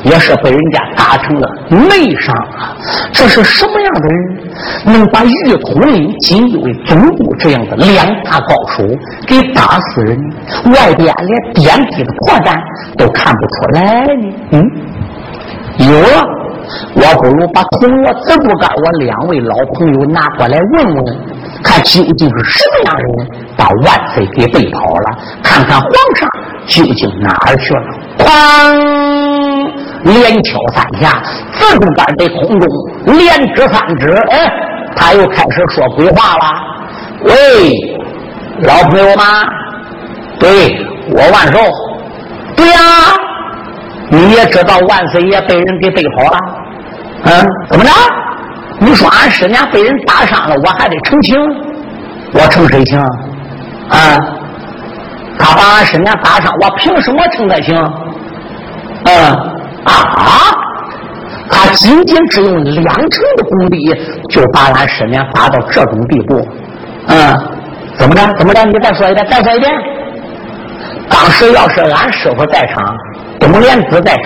[0.05, 2.77] 也是被人家打成了内伤啊！
[3.13, 8.85] 这是什么样的人，能把御统领、锦衣卫总督这样的两大高手
[9.27, 10.17] 给打死人？
[10.73, 12.57] 外边连点滴的破绽
[12.97, 14.33] 都看不出来呢？
[14.53, 14.71] 嗯，
[15.79, 16.25] 有了，
[16.95, 21.19] 我不如把铜锣子不干我两位老朋友拿过来问问。
[21.63, 25.19] 看究竟是什么样的人把万岁给背跑了？
[25.43, 26.29] 看看皇上
[26.67, 27.83] 究竟哪儿去了？
[28.19, 28.25] 哐，
[30.05, 32.69] 连敲三下，自动杆在空中
[33.07, 34.13] 连指三指。
[34.31, 34.53] 哎，
[34.95, 36.45] 他又开始说鬼话了。
[37.23, 37.33] 喂，
[38.63, 39.25] 老朋友吗，
[40.39, 40.77] 对
[41.11, 41.59] 我万寿，
[42.55, 43.14] 对呀，
[44.11, 46.39] 你也知道万岁爷被人给背跑了？
[47.25, 47.91] 嗯，怎么着？
[48.79, 51.37] 你说俺师娘被人打伤了，我还得澄清，
[52.33, 52.99] 我澄谁清？
[53.89, 53.97] 啊，
[55.39, 57.75] 他把俺师娘打伤，我凭什么澄他清？
[59.05, 59.15] 嗯
[59.85, 59.93] 啊，
[61.51, 63.95] 他仅仅只用两成的功力，
[64.29, 66.47] 就把俺师娘打到这种地步。
[67.09, 67.39] 嗯，
[67.97, 68.21] 怎么着？
[68.39, 68.65] 怎么着？
[68.65, 69.73] 你再说一遍，再说一遍。
[71.09, 72.97] 当时要是俺师傅在场，
[73.39, 74.25] 东莲子在场，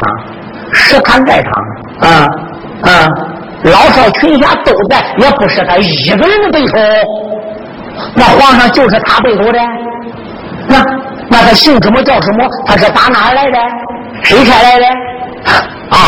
[0.72, 1.52] 石坎在场，
[2.00, 2.28] 啊
[2.82, 3.08] 啊。
[3.64, 6.74] 老少群侠都在，也不是他一个人的对手。
[8.14, 9.58] 那皇上就是他背后的，
[10.68, 10.80] 那
[11.28, 12.48] 那他姓什么叫什么？
[12.64, 13.58] 他是打哪儿来的？
[14.22, 14.86] 谁派来的？
[15.90, 15.98] 啊？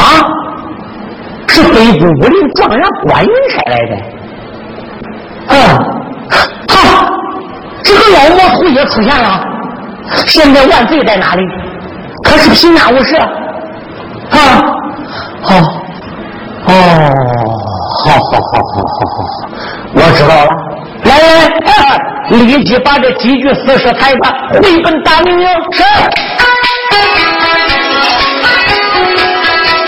[1.49, 3.97] 是北部武林状元关云派来的。
[5.49, 5.57] 嗯，
[6.69, 7.13] 好，
[7.83, 9.45] 这个老魔头也出现了。
[10.27, 11.43] 现在万岁在哪里？
[12.23, 13.17] 可是平安无事。
[13.17, 14.37] 啊，
[15.43, 15.57] 好。
[16.67, 16.73] 哦，
[18.05, 19.19] 好好好好好好，
[19.95, 20.49] 我知道了。
[21.05, 21.69] 来来，
[22.29, 25.49] 立即把这几具死尸抬吧，回奔大明营。
[25.73, 25.83] 是。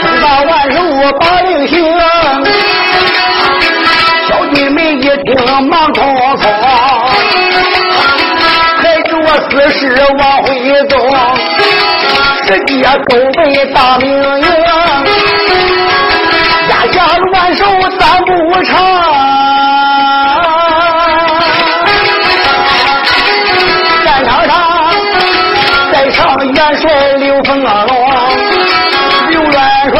[0.00, 0.76] 听到万寿
[1.20, 1.76] 把令行，
[4.28, 5.28] 小弟们一听
[5.68, 5.96] 忙匆
[6.38, 6.42] 匆，
[8.82, 9.10] 抬着
[9.50, 9.80] 死尸
[10.18, 10.41] 往回走，
[12.52, 14.44] 直接都被大明营。
[16.68, 17.64] 下了万寿
[17.98, 18.30] 三不
[18.64, 18.70] 长，
[24.04, 24.52] 战场上
[25.92, 27.86] 在上元帅刘凤龙，
[29.30, 29.54] 刘元
[29.94, 29.96] 帅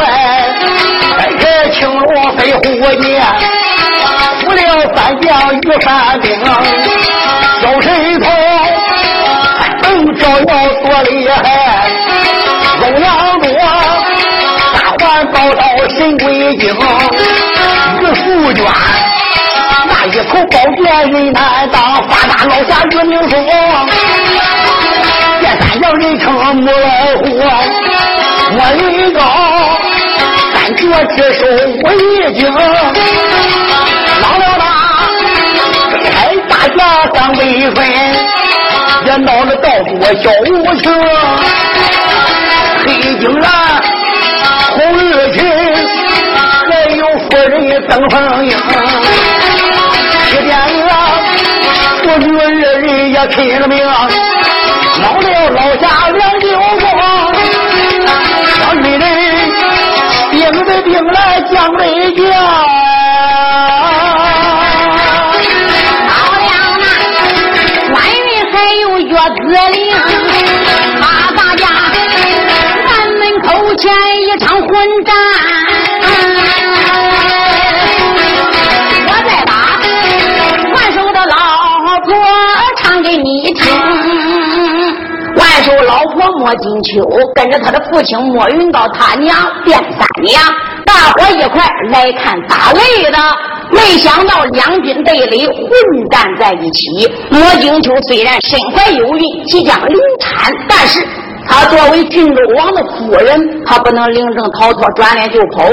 [1.17, 2.61] 开开青龙飞虎
[3.01, 3.19] 剑，
[4.41, 4.59] 扶了
[4.95, 6.39] 三将御山兵，
[7.61, 8.23] 小神童
[10.15, 11.41] 多厉害，
[15.97, 16.67] 神鬼精，
[17.99, 18.65] 于素娟
[19.87, 21.75] 那一口宝剑人难当，
[22.07, 23.31] 发大老下岳明松，
[25.41, 26.25] 这三将人称
[26.55, 26.87] 母老
[27.17, 27.23] 虎，
[28.51, 28.81] 莫云
[29.13, 29.19] 高
[30.53, 30.81] 三绝
[31.15, 31.41] 之首
[31.83, 31.95] 我已
[32.33, 32.41] 经
[34.21, 34.61] 老了大，
[35.91, 36.15] 北海
[36.49, 36.79] 大侠
[37.13, 37.41] 当威
[37.71, 37.77] 分。
[39.05, 40.83] 见到了道多小无情，
[42.85, 42.87] 黑
[43.19, 43.45] 金兰、
[44.71, 45.12] 红日群，还有
[47.73, 48.51] 夫人邓凤英，
[50.29, 50.51] 七天
[50.89, 50.93] 啊，
[52.03, 56.79] 父女儿人也拼了命，老了老下两舅公，
[58.53, 59.01] 小女人
[60.29, 63.02] 病的病来将来家。
[86.43, 89.33] 莫金秋跟着他的父亲莫云高，他娘
[89.65, 90.43] 卞三娘，
[90.85, 93.17] 大伙一块来看打擂的。
[93.71, 97.09] 没想到两军对垒，混战在一起。
[97.31, 100.99] 莫金秋虽然身怀有孕，即将临产，但是
[101.47, 105.65] 他作为郡州王的夫人，他不能领证逃脱，转脸就跑，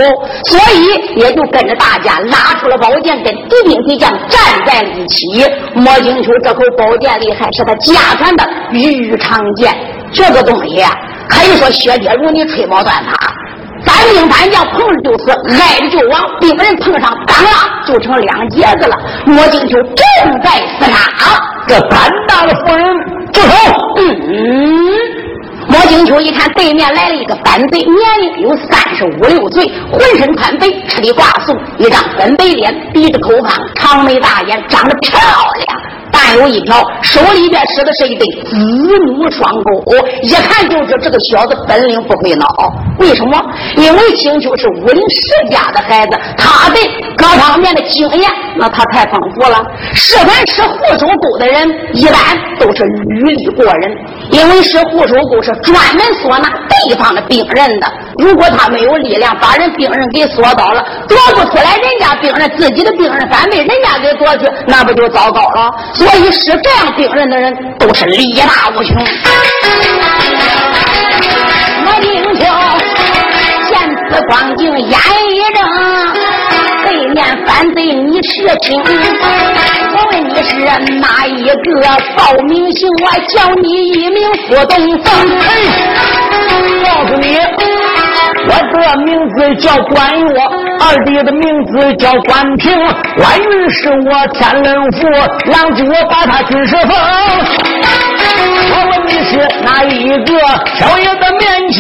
[0.44, 5.44] 所以也就跟着大家拉出了宝剑，跟敌兵敌将站在了一起。
[5.74, 9.74] 莫金秋这口宝剑厉害是他家传的玉长剑。
[10.12, 10.90] 这个东西啊，
[11.28, 13.12] 可以说血跌如你，吹毛断发，
[13.84, 16.20] 单兵单将碰着就死，挨着就亡。
[16.40, 18.96] 病人碰上，当啷就成两截子了。
[19.24, 20.50] 莫金秋正在
[20.80, 22.86] 厮杀，这胆大的妇人
[23.32, 23.48] 住手！
[23.96, 24.92] 嗯，
[25.68, 35.80] 莫金秋一看对面来了一个反贼，年龄有三十五六岁，浑身穿白，吃的挂素，一张粉白脸，鼻子口方，长眉大眼，长得漂亮。
[36.22, 38.56] 但有一条，手里边使的是一对子
[39.06, 42.46] 母双钩，一看就知这个小子本领不会孬。
[42.98, 43.42] 为什么？
[43.76, 46.76] 因为青丘是武林世家的孩子，他的
[47.16, 49.64] 各方面的经验那他太丰富了。
[49.94, 52.14] 是凡使护手钩的人，一般
[52.58, 53.90] 都是履历过人，
[54.30, 57.86] 因为使护手钩是专门锁拿对方的病人的。
[58.18, 65.70] 如果他没有力量把人病人给锁倒了，夺不出来，人家病人自己的病人反被人家给夺去，那不就糟糕了？
[65.94, 68.96] 所以使这样病人的人都是力大无穷。
[71.86, 72.42] 我听听，
[73.68, 73.72] 见
[74.08, 74.98] 此光景眼
[75.28, 75.58] 一睁，
[76.84, 78.32] 对面反贼你是
[78.62, 78.68] 亲？
[79.92, 80.50] 我问你是
[80.98, 81.50] 哪一个
[82.16, 82.88] 报名姓？
[83.02, 85.08] 我叫你一名副东风。
[86.84, 87.26] 告诉你。
[88.48, 88.52] 我
[88.96, 90.22] 的名字叫关羽，
[90.80, 92.72] 二弟的名字叫关平。
[93.16, 95.06] 关羽是我天人府，
[95.50, 96.90] 郎君我把他军师封。
[98.72, 99.30] 我问你是
[99.62, 100.38] 哪一个
[100.76, 101.78] 少爷的面前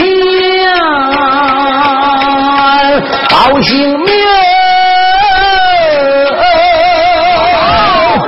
[3.30, 4.08] 报姓名？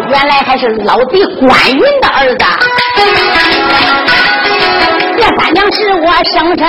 [0.09, 2.45] 原来还是老弟关云的儿子。
[5.17, 6.67] 这三娘是我生身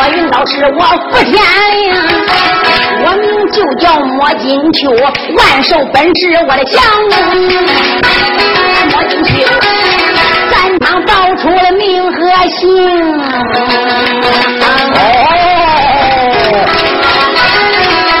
[0.00, 0.80] 母，莫云高是我
[1.10, 1.94] 福天呀。
[3.04, 7.16] 我名就叫莫金秋，万寿本是我的相公。
[8.90, 9.30] 莫金秋，
[10.50, 12.60] 三堂报出了名和姓。
[14.92, 15.04] 哦，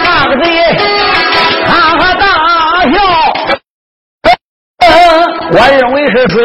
[0.04, 0.44] 大个子，
[1.66, 2.22] 哈哈大
[2.92, 2.94] 笑。
[5.52, 6.36] 我认为是谁？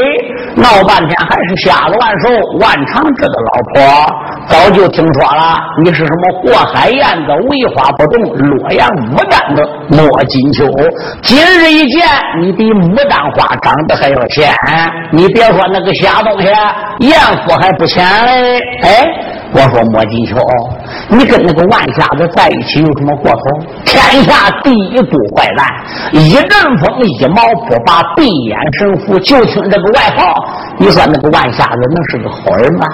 [0.55, 2.29] 闹半天还是瞎子万寿，
[2.59, 3.75] 万长志的老婆
[4.47, 10.65] 早就听说了，你是什么祸海燕子、为花不动、洛阳牡丹的莫金秋。
[11.21, 12.07] 今日一见，
[12.41, 14.53] 你比牡丹花长得还要鲜。
[15.11, 16.47] 你别说那个瞎东西，
[16.99, 18.59] 艳福还不浅嘞。
[18.83, 19.03] 哎，
[19.53, 20.37] 我说莫金秋，
[21.09, 23.39] 你跟那个万瞎子在一起有什么过头？
[23.85, 25.65] 天下第一毒坏蛋，
[26.13, 30.33] 一阵风一毛不拔，闭眼神符，就听这个外号。
[30.77, 32.87] 你说那个万瞎子能是个好人吗？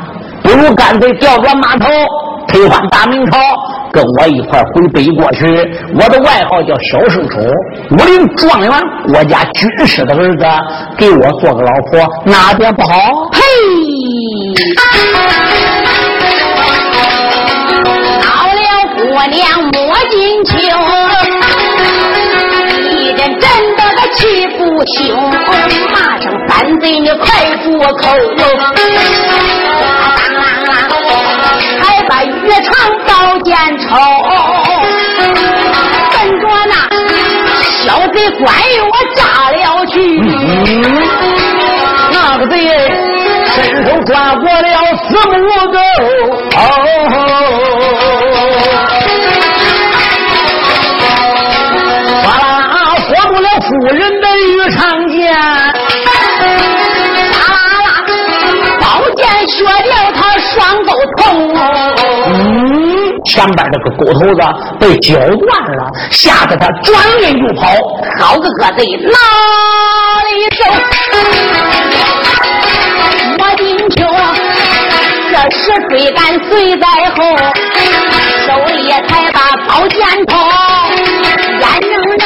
[0.43, 1.87] 不如干脆调转马头，
[2.47, 3.37] 推翻大明朝，
[3.91, 5.45] 跟我一块回北过去。
[5.93, 7.39] 我的外号叫小圣丑，
[7.91, 8.71] 武林状元，
[9.13, 10.45] 我家军师的儿子，
[10.97, 12.91] 给我做个老婆，哪点不好？
[13.31, 13.39] 嘿，
[18.21, 18.61] 到了
[18.95, 20.55] 姑娘摸金秋，
[22.89, 25.15] 一阵阵的个气不休，
[25.93, 26.51] 骂声三。
[26.61, 27.25] 反贼，你快
[27.63, 28.07] 住口！
[32.51, 32.71] 还把鱼肠
[33.07, 33.87] 宝剑抽，
[36.11, 36.73] 跟着那
[37.83, 38.85] 小贼关羽我
[39.15, 39.19] 炸
[39.51, 39.95] 了去。
[42.11, 42.53] 那个贼
[43.55, 44.67] 伸手抓过了
[45.07, 45.39] 四目
[45.71, 45.77] 狗。
[53.61, 55.37] 夫人的玉长剑，啦
[57.47, 57.87] 啦啦，
[58.81, 58.83] 宝
[59.15, 60.49] 剑削掉他双
[60.83, 61.21] 沟头。
[63.25, 64.41] 前边那个狗头子
[64.79, 65.31] 被绞断
[65.77, 67.67] 了，吓得他转脸就跑。
[68.19, 69.17] 好个个贼，哪
[70.27, 70.61] 里走？
[73.37, 73.95] 我金秋
[75.31, 75.59] 这时
[75.89, 76.19] 追赶
[76.49, 77.17] 随在后，
[78.45, 80.31] 手里也才把宝剑偷，
[81.59, 82.21] 眼睁睁。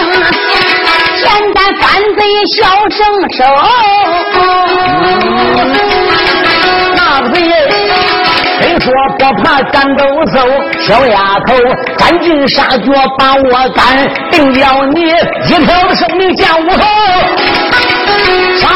[1.17, 1.23] 现
[1.53, 1.85] 在反
[2.15, 2.21] 贼
[2.55, 2.57] 小
[2.89, 2.97] 声
[3.31, 3.39] 说，
[6.95, 7.35] 那个贼
[8.61, 10.37] 谁说不怕战斗手，
[10.81, 11.55] 小丫头
[11.97, 16.83] 赶紧杀脚把我赶，定了你一条生命见无头。
[18.59, 18.67] 杀！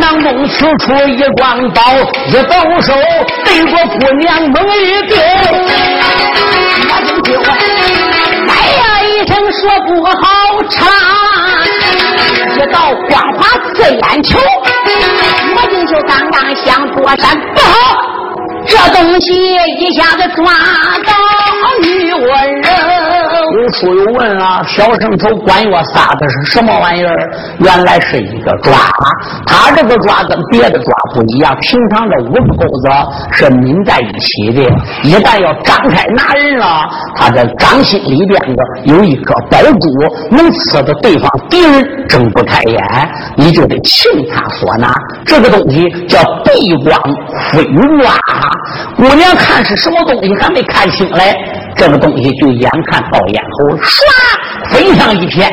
[0.00, 1.82] 囊中取出一光刀，
[2.28, 2.92] 一抖手
[3.44, 5.16] 对着姑娘猛一丢。
[6.90, 7.40] 我就丢！
[8.48, 10.12] 哎呀一声说不好。
[10.70, 10.86] 唱，
[12.54, 12.76] 一道
[13.08, 13.38] 光华
[13.72, 14.38] 刺眼球，
[15.56, 17.72] 我进去刚刚想躲闪，不好，
[18.68, 20.52] 这东西一下子抓
[21.04, 21.12] 到
[21.80, 23.07] 女文人。
[23.52, 27.16] 有书友问啊，小圣头管我撒的是什么玩意儿？
[27.60, 28.72] 原来是一个抓，
[29.46, 32.88] 他这个抓跟别的抓不一样，平常这五个钩子
[33.32, 34.62] 是拧在一起的，
[35.02, 44.92] 一旦要张开拿人了，他的掌心里边的有一颗宝珠，能刺的对方敌人睁不开眼，你就得擒他所拿。
[45.24, 47.00] 这个东西叫闭光
[47.50, 47.64] 飞
[48.02, 48.14] 抓。
[48.96, 51.34] 姑娘看是什么东西，还没看清来。
[51.76, 54.02] 这个东西就眼看到眼咽喉，唰，
[54.70, 55.48] 飞上一片，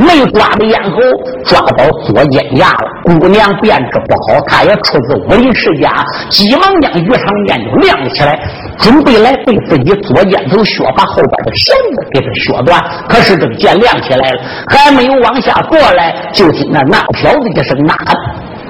[0.00, 0.98] 没抓到咽喉，
[1.44, 2.88] 抓到左肩牙了。
[3.04, 8.38] 姑娘变质不好，她也出自武林世家，急忙将鱼肠剑就亮起来，
[8.78, 12.82] 准备来对自己左肩头削，把后边的绳子给他削断。
[13.08, 18.16] 可是这个剑亮起来了，还没有往下过来，就听那那飘子一声呐喊，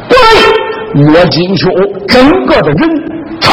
[0.08, 1.70] 对，莫金秋
[2.06, 2.88] 整个的人，
[3.40, 3.50] 噌。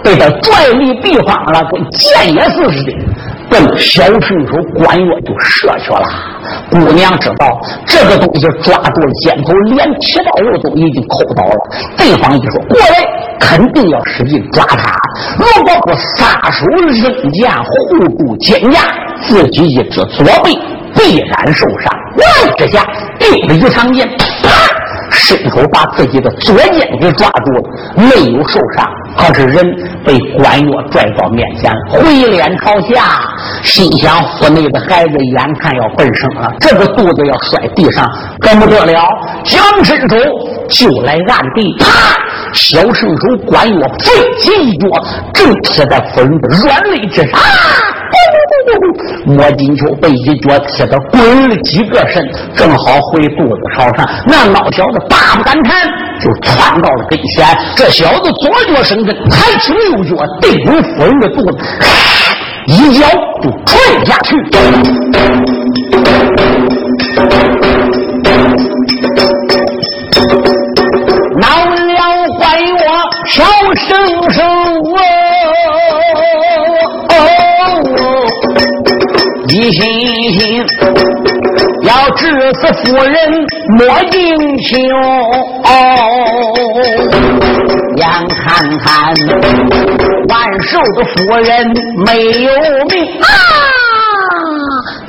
[0.00, 2.92] 被他拽离地方了，跟箭也似的，
[3.50, 6.08] 奔小顺手关月就射去了。
[6.70, 11.58] 姑娘知道这个东西抓住了肩头，连皮包肉都已经抠到了。
[11.96, 13.04] 对方一说过来，
[13.40, 14.94] 肯定要使劲抓他。
[15.38, 18.78] 如果不撒手扔剑护住肩胛，
[19.22, 20.58] 自己一只左臂
[20.94, 21.92] 必然受伤。
[22.16, 22.84] 万之下，
[23.18, 24.50] 对了一长剑，啪！
[25.10, 27.62] 伸手把自己的左肩给抓住了，
[27.96, 28.86] 没有受伤。
[29.18, 33.20] 可是人被关月拽到面前，回脸朝下，
[33.62, 38.08] 心想：府内的孩子眼看要奔生了，这个肚子要摔地上，
[38.40, 39.02] 怎么得了？
[39.44, 40.16] 将伸手
[40.68, 42.16] 就来按地，啪！
[42.54, 44.86] 小圣手关月飞起一脚，
[45.34, 47.40] 正贴在夫人的软肋之上。
[49.26, 54.08] 莫金秋被一脚踢得滚了几个身，正好回肚子朝上。
[54.26, 55.86] 那老小子大不敢弹，
[56.20, 57.46] 就窜到了跟前。
[57.76, 61.58] 这小子左脚生抬起右脚对准夫人的肚子，
[62.66, 63.06] 一脚
[63.42, 63.70] 就踹
[64.04, 64.28] 下去。
[71.40, 72.02] 恼了
[72.36, 72.42] 怪
[72.74, 72.84] 我
[73.26, 73.36] 小
[73.74, 73.86] 声
[74.30, 74.36] 声
[74.88, 74.96] 哦。
[79.48, 79.80] 一心
[80.32, 80.38] 心
[81.82, 82.20] 要治
[82.54, 83.12] 死夫人
[83.78, 83.80] 莫
[84.10, 84.16] 金
[84.58, 84.76] 秋，
[85.64, 85.68] 眼
[88.48, 89.14] 看看
[90.28, 91.70] 万寿的夫人
[92.06, 92.08] 没
[92.42, 92.50] 有
[92.88, 93.24] 命啊！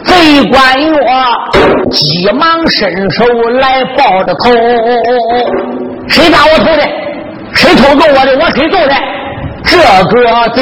[0.04, 0.12] 贼
[0.52, 0.58] 官
[0.92, 1.08] 我
[1.90, 3.26] 急忙伸手
[3.62, 4.52] 来抱着头，
[6.10, 6.84] 谁打我头的？
[7.54, 8.38] 谁偷走我的？
[8.40, 8.94] 我谁揍的？
[9.64, 9.84] 这个
[10.54, 10.58] 贼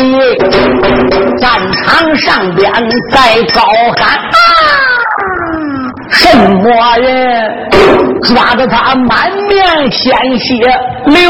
[1.39, 2.71] 战场上边
[3.11, 3.61] 在高
[3.97, 4.29] 喊啊！
[6.11, 7.05] 什么人
[8.23, 10.53] 抓得他满面鲜血
[11.05, 11.21] 流？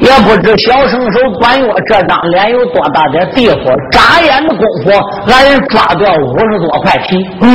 [0.00, 3.56] 也不知小生手管我这张脸有多大点地方，
[3.92, 4.90] 眨眼的功夫，
[5.30, 7.24] 俺人抓掉五十多块皮。
[7.40, 7.46] 嗯，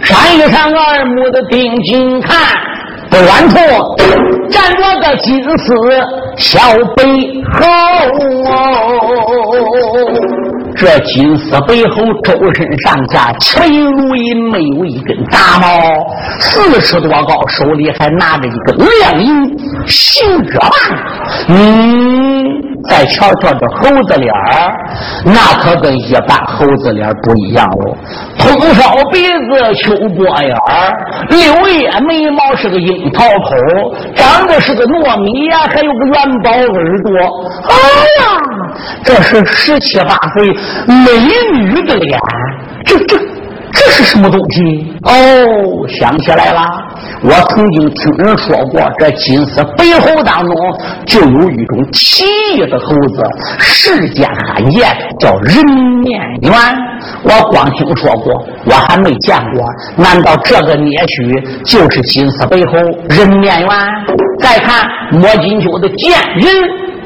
[0.00, 2.38] 闪一闪二目的定睛看。
[3.10, 3.56] 不远处
[4.50, 5.74] 站着个金丝
[6.36, 6.58] 小
[6.96, 7.02] 背
[7.52, 7.60] 后，
[10.76, 15.66] 这金丝背后周身上下沉如银，没有一根杂毛，
[16.40, 19.34] 四十多高，手里还拿着一个亮银
[19.86, 20.70] 行者棒。
[21.48, 22.44] 嗯，
[22.88, 24.72] 再瞧瞧这猴子脸儿，
[25.24, 27.96] 那可跟一般猴子脸不一样喽。
[28.38, 30.92] 通烧鼻子，秋波眼儿，
[31.30, 33.54] 柳叶眉毛是个樱桃口，
[34.14, 37.10] 长得是个糯米呀，还有个元宝耳朵。
[37.68, 37.74] 哎
[38.20, 38.24] 呀，
[39.04, 40.46] 这是十七八岁
[40.86, 41.04] 美
[41.58, 42.18] 女的脸，
[42.84, 43.16] 这这
[43.74, 44.60] 这是什么东西？
[45.02, 45.12] 哦，
[45.88, 46.62] 想起来了，
[47.22, 50.54] 我曾经听人说过，这金丝背猴当中
[51.06, 53.22] 就有一种奇异的猴子，
[53.58, 55.64] 世间罕见，叫人
[56.00, 56.52] 面猿。
[57.22, 58.32] 我光听说过，
[58.64, 59.66] 我还没见过。
[59.96, 62.72] 难道这个也许就是金丝背猴
[63.08, 63.68] 人面猿？
[64.38, 66.46] 再看摸金秋的剑人。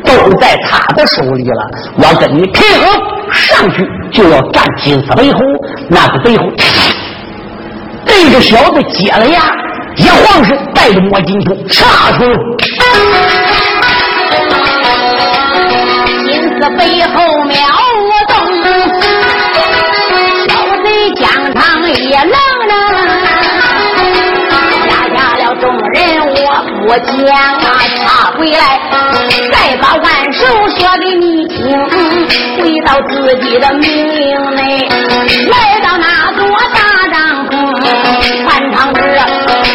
[0.05, 2.87] 都在他的手里了，我跟你配合
[3.33, 5.41] 上去就要干金丝背后，
[5.89, 6.45] 那个背后。
[8.07, 9.41] 这个小子接了牙，
[9.97, 11.85] 一晃身带着摸金球杀
[12.17, 12.25] 出。
[16.25, 17.23] 金丝背后
[26.89, 27.37] 我不讲啊，
[28.07, 28.09] 他
[28.39, 28.81] 回来。
[29.53, 31.57] 再把万寿说给你听，
[32.63, 33.87] 回到自己的命
[34.55, 34.89] 内，
[35.51, 36.41] 来到那座
[36.73, 36.79] 大
[37.13, 37.53] 帐篷，
[38.43, 39.01] 穿堂子，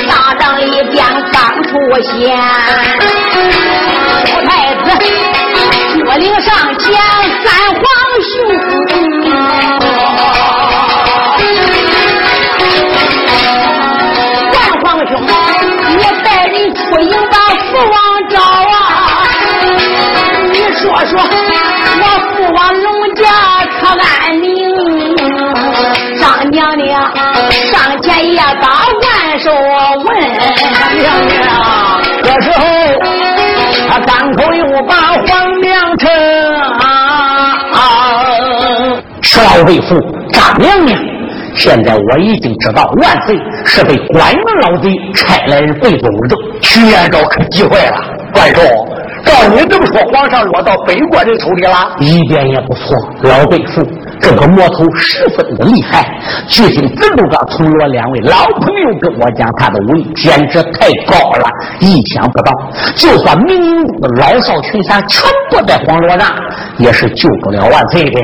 [0.09, 2.35] 大帐里边刚出现，
[4.25, 4.81] 老太子
[5.99, 6.89] 坐领上前，
[7.43, 7.83] 三皇
[29.43, 29.51] 万寿
[30.03, 30.07] 问。
[30.97, 31.37] 娘娘，
[32.23, 32.63] 这时候
[33.89, 36.09] 他张口又把黄娘称。
[39.21, 39.99] 石老为父，
[40.31, 40.97] 张娘娘，
[41.55, 47.97] 现在我已经知道万岁是被关门老贼差来背走的，徐延昭可机会了，
[48.35, 48.61] 万寿。
[49.25, 52.93] 照你这么说，皇上落到北国人手里了，一点也不错。
[53.21, 53.81] 老辈父，
[54.23, 56.17] 这个魔头十分的厉害。
[56.47, 61.45] 据听子路刚同我两位老朋友跟我讲，他的武艺简直太高了，
[61.81, 62.53] 意想不到。
[62.95, 66.33] 就算明营中的老少群侠全部在黄罗上，
[66.77, 68.19] 也是救不了万岁的。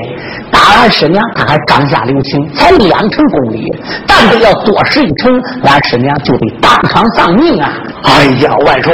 [0.50, 3.62] 打俺师娘，他还掌下留情，才两成功力，
[4.08, 7.74] 但得要多使一成，俺师娘就得当场丧命啊！
[8.04, 8.92] 哎呀，万寿。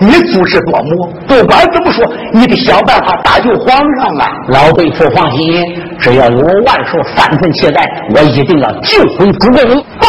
[0.00, 4.28] 你足智多谋，不管怎么说，你得想办法搭救皇上啊！
[4.48, 5.52] 老辈父放心，
[5.98, 7.82] 只要有我万寿三分期待，
[8.14, 9.62] 我一定要救回主公。
[9.98, 10.06] 报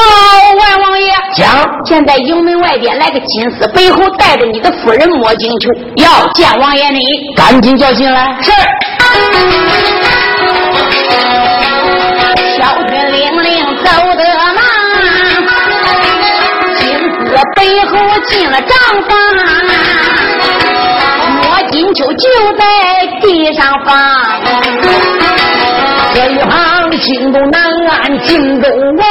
[0.60, 1.48] 万王爷，讲，
[1.86, 7.00] 现在营门外边来个金丝背后带着你的夫人摸金球，要见王爷你，
[7.36, 8.38] 赶紧叫进来。
[8.42, 8.52] 是。
[17.60, 17.92] 背后
[18.26, 18.72] 进了帐
[19.04, 19.12] 房。
[21.36, 22.26] 摸金球就
[22.58, 22.64] 在
[23.22, 23.94] 地上放，
[26.14, 29.04] 这一行京东南岸荆州王，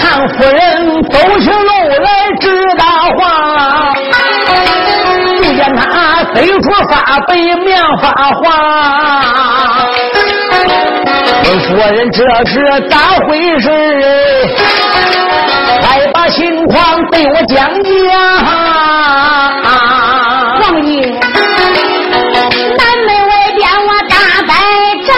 [0.00, 1.70] 看夫人走起路
[2.04, 2.08] 来
[2.40, 2.46] 直
[2.78, 2.84] 打
[3.18, 3.20] 晃，
[5.56, 5.82] 见他
[6.34, 6.92] 飞出发
[7.26, 7.68] 白面
[8.00, 8.40] 发黄，
[11.58, 12.54] 夫人这是
[12.88, 12.96] 咋
[13.26, 13.68] 回事？
[15.82, 17.90] 快把情况对我讲讲，
[20.60, 20.90] 王爷，
[22.76, 24.14] 南门外边我打
[24.46, 24.52] 败
[25.06, 25.10] 仗，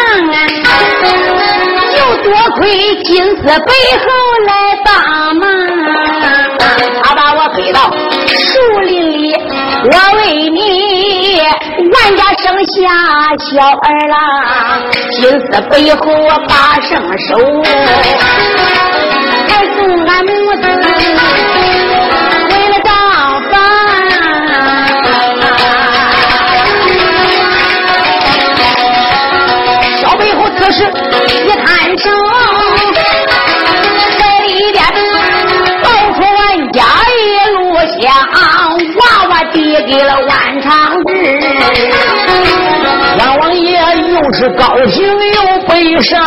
[1.97, 2.27] 又多
[2.57, 2.61] 亏
[3.03, 3.49] 金子背
[3.99, 4.07] 后
[4.47, 4.51] 来
[4.85, 4.89] 帮
[12.73, 12.89] 家生下
[13.39, 14.17] 小儿郎，
[15.11, 17.29] 金丝背后我把圣手。
[19.75, 20.63] 送俺母子
[22.49, 22.89] 回了帐
[23.51, 23.55] 房，
[29.99, 30.79] 小背后此时
[31.29, 31.31] 一
[31.65, 31.67] 探
[31.99, 32.05] 手，
[34.19, 34.77] 在里边
[35.83, 36.41] 抱出俺
[36.73, 37.21] 家一
[37.53, 37.59] 路
[38.01, 38.01] 香，
[38.97, 39.57] 娃娃递
[39.87, 40.31] 给了万
[40.63, 40.71] 长
[41.05, 41.13] 志。
[44.23, 46.21] 就是高兴又悲伤。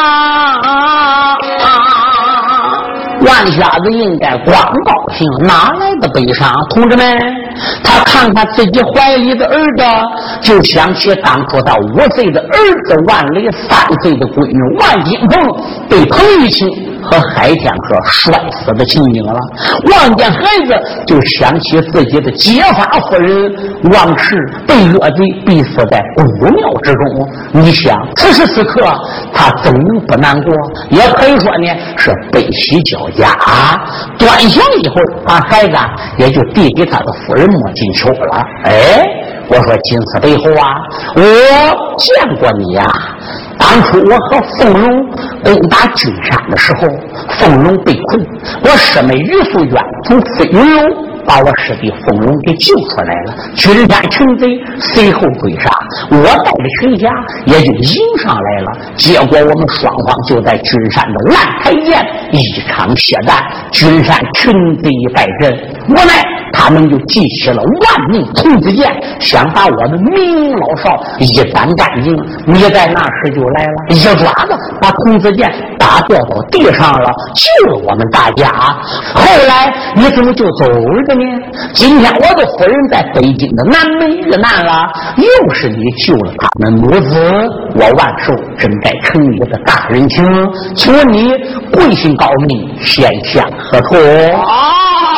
[3.22, 6.52] 万瞎子应该光高兴，哪来的悲伤？
[6.70, 7.18] 同志们，
[7.82, 9.84] 他看看自己怀里的儿子，
[10.42, 12.50] 就想起当初他五岁的儿
[12.86, 15.42] 子万雷，三岁的闺女万金凤
[15.90, 16.68] 被彭玉清
[17.06, 19.40] 和海天鹤摔死的情景了。
[19.92, 20.74] 望见孩子，
[21.06, 23.52] 就想起自己的结发夫人
[23.92, 24.36] 王氏
[24.68, 27.30] 被恶贼逼死在古庙之中。
[27.52, 28.82] 你想，此时此刻
[29.34, 30.54] 他怎能不难过？
[30.90, 33.36] 也可以说呢，是悲喜交加。
[34.18, 35.78] 端详一会儿，把孩子
[36.18, 38.44] 也就递给他的夫人莫金秋了。
[38.66, 39.02] 哎，
[39.48, 40.68] 我说金丝背后啊，
[41.16, 41.22] 我
[41.98, 42.86] 见过你呀。
[43.66, 45.10] 当初我和凤龙
[45.44, 46.88] 攻打君山的时候，
[47.40, 48.24] 凤龙被困，
[48.64, 51.16] 我师妹于素娟从飞云楼。
[51.28, 54.46] 把我师弟凤龙给救出来了，君山群贼
[54.80, 55.72] 随后追杀，
[56.12, 57.10] 我带着群侠
[57.48, 58.72] 也就迎上来了。
[58.96, 64.54] 结果我们双方就在君山的烂台间一场血战，君山群
[64.84, 65.60] 贼败阵，
[65.90, 66.24] 无奈
[66.54, 72.16] 他们就记起了万命童子剑，想把我们明老少一斩干净。
[72.48, 78.48] 你在那时就来了，一爪子把童子剑打掉到地上了，救了我们大家。
[79.14, 81.42] 后来你怎么就走了呢？
[81.74, 87.20] 今天我的夫人在北京的南门遇难了，又是你救了他们母子，
[87.76, 90.26] 我万寿正在城里的大人情，
[90.74, 91.34] 请问你
[91.72, 93.96] 贵姓高名，先向何处？
[93.96, 95.15] 啊，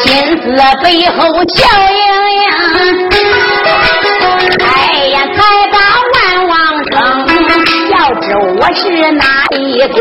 [0.00, 0.08] 金
[0.40, 0.44] 子
[0.82, 1.18] 背后
[1.54, 1.58] 笑
[1.90, 2.00] 盈
[2.32, 2.38] 盈，
[4.58, 4.64] 哎
[5.08, 5.38] 呀，才
[5.70, 5.76] 把
[6.12, 6.16] 万
[6.48, 6.52] 王
[6.90, 6.94] 生，
[7.90, 8.24] 要知
[8.58, 8.80] 我是
[9.12, 9.22] 哪
[9.56, 9.58] 一
[9.88, 9.98] 个？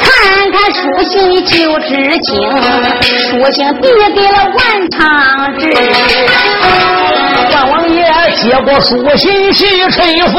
[0.00, 0.04] 看
[0.52, 1.12] 看书信
[1.44, 1.90] 就知
[2.20, 2.30] 情，
[3.30, 3.84] 书信递
[4.14, 4.58] 给了万
[4.90, 4.98] 长
[5.58, 5.62] 志。
[7.52, 7.98] 万王爷
[8.36, 9.60] 接过书信，细
[9.90, 9.98] 吹
[10.28, 10.34] 风，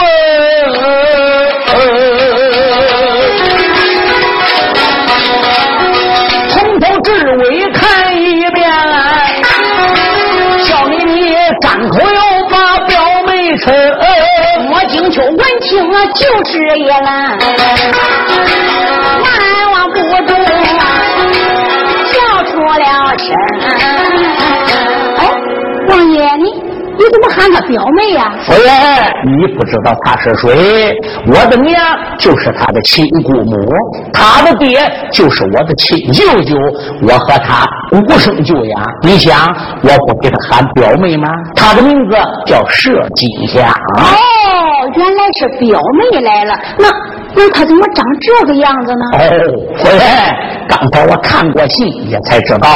[15.16, 15.80] 秋闻听
[16.13, 17.38] 就是一兰。
[26.97, 28.34] 你怎么喊他表妹呀？
[28.45, 28.72] 夫人，
[29.26, 30.97] 你不知道他是谁？
[31.28, 31.82] 我的娘
[32.18, 33.70] 就是他的亲姑母，
[34.11, 34.80] 他的爹
[35.11, 36.57] 就是我的亲舅舅，
[37.01, 38.84] 我和他无生久呀。
[39.03, 39.45] 你想，
[39.82, 41.30] 我不给他喊表妹吗？
[41.55, 43.66] 他的名字叫佘金香。
[43.97, 44.03] 哦，
[44.95, 45.79] 原来是表
[46.11, 46.57] 妹来了。
[46.79, 46.87] 那
[47.35, 49.05] 那她怎么长这个样子呢？
[49.13, 49.19] 哦，
[49.77, 49.99] 夫人，
[50.67, 52.67] 刚才我看过戏，也才知道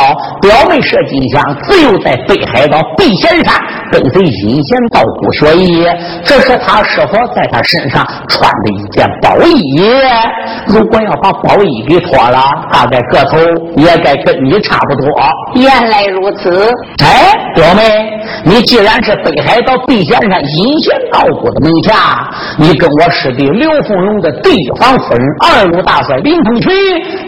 [0.42, 3.56] 表妹佘金香自幼在北海道避仙山。
[3.92, 5.86] 跟随阴险道姑学艺，
[6.24, 9.82] 这是他师傅在他身上穿的一件宝衣。
[10.68, 12.40] 如果要把宝衣给脱了，
[12.72, 13.38] 大概个头
[13.78, 15.08] 也该跟你差不多。
[15.56, 16.70] 原来如此。
[17.04, 17.82] 哎，表妹，
[18.44, 26.72] 你既然是北海道毕仙山阴险道姑的门下，你跟我师弟刘凤荣的地方夫人二路大帅林凤群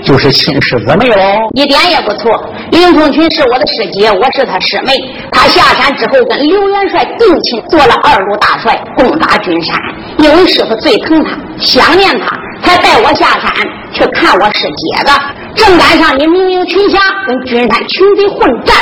[0.04, 1.16] 就是亲师姊妹喽。
[1.56, 2.32] 一点也不错，
[2.72, 4.94] 林凤群是我的师姐，我是他师妹。
[5.32, 6.51] 他下山之后跟。
[6.52, 9.74] 刘元帅定亲做了二路大帅，攻打君山。
[10.18, 13.50] 因为师傅最疼他，想念他，才带我下山
[13.94, 15.12] 去看我师姐的。
[15.56, 18.76] 正赶上你明明群侠跟君山群贼混战，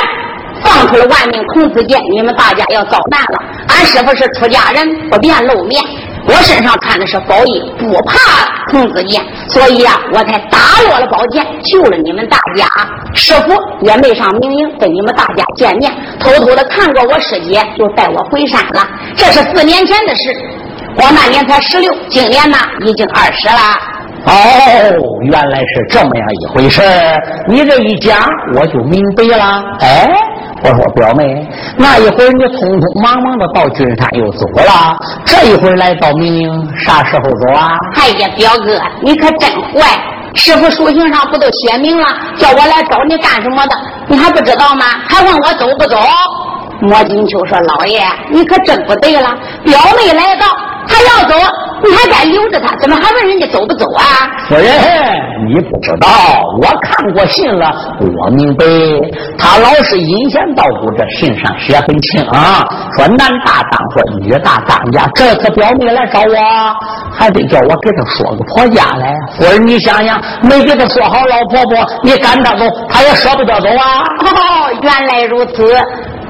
[0.64, 3.38] 放出了万命孔子剑，你们大家要遭难了。
[3.68, 5.80] 俺师傅是出家人，不便露面。
[6.30, 8.14] 我身上穿的是宝衣，不怕
[8.70, 12.64] 童子剑，所以啊，我才打落了宝剑，救了你们大家。
[13.14, 18.86] 师傅也没上明营跟你们大家见面，偷偷的看过我师姐，就带我回山了。
[19.16, 20.32] 这是四年前的事，
[20.96, 23.60] 我那年才十六，今年呢已经二十了。
[24.26, 24.32] 哦，
[25.32, 26.82] 原来是这么样一回事
[27.48, 28.22] 你这一讲，
[28.54, 29.64] 我就明白了。
[29.80, 30.06] 哎。
[30.62, 37.78] 我说表妹，那一会儿你匆匆忙忙的到君山又走了，这一会来到明营，啥时候走啊？
[37.96, 39.98] 哎呀，表哥，你可真坏！
[40.34, 42.06] 师傅书信上不都写明了，
[42.36, 43.76] 叫我来找你干什么的？
[44.06, 44.84] 你还不知道吗？
[45.08, 45.96] 还问我走不走？
[46.82, 49.34] 莫金秋说：“老爷，你可真不对了，
[49.64, 50.46] 表妹来到，
[50.86, 51.34] 他要走。”
[51.84, 52.76] 你还敢留着他？
[52.76, 54.02] 怎么还问人家走不走啊？
[54.48, 54.66] 夫人，
[55.48, 56.08] 你不知道，
[56.60, 58.64] 我看过信了，我明白。
[59.38, 62.66] 他老是阴险道姑，这信上写很清啊，
[62.96, 65.08] 说男大当婚，女大当嫁。
[65.14, 66.36] 这次表妹来找我，
[67.12, 69.14] 还得叫我给他说个婆家来。
[69.38, 74.04] 夫人，你想想，没给他说好，老婆婆，你赶他走，他也舍不得走啊。
[74.20, 75.64] 哦，原来如此。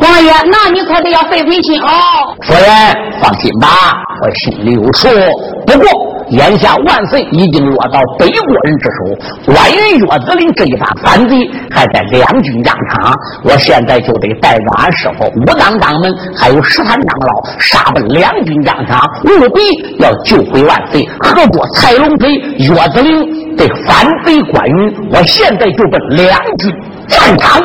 [0.00, 1.88] 王爷，那你可得要费费心哦。
[2.42, 2.64] 夫人
[3.20, 3.68] 放心吧，
[4.22, 5.08] 我心里有数。
[5.66, 5.86] 不过
[6.30, 11.36] 眼下万岁已经落到北国人之手，关于岳子陵这一把反贼
[11.70, 13.12] 还在两军战场，
[13.44, 19.60] 我现在就得带着俺师傅武当掌门，还有十三长老杀奔两军战场，务必
[19.98, 22.28] 要救回万岁，合作蔡龙飞、
[22.58, 24.96] 岳子陵的反贼关羽。
[25.12, 26.72] 我现在就奔两军
[27.06, 27.60] 战场。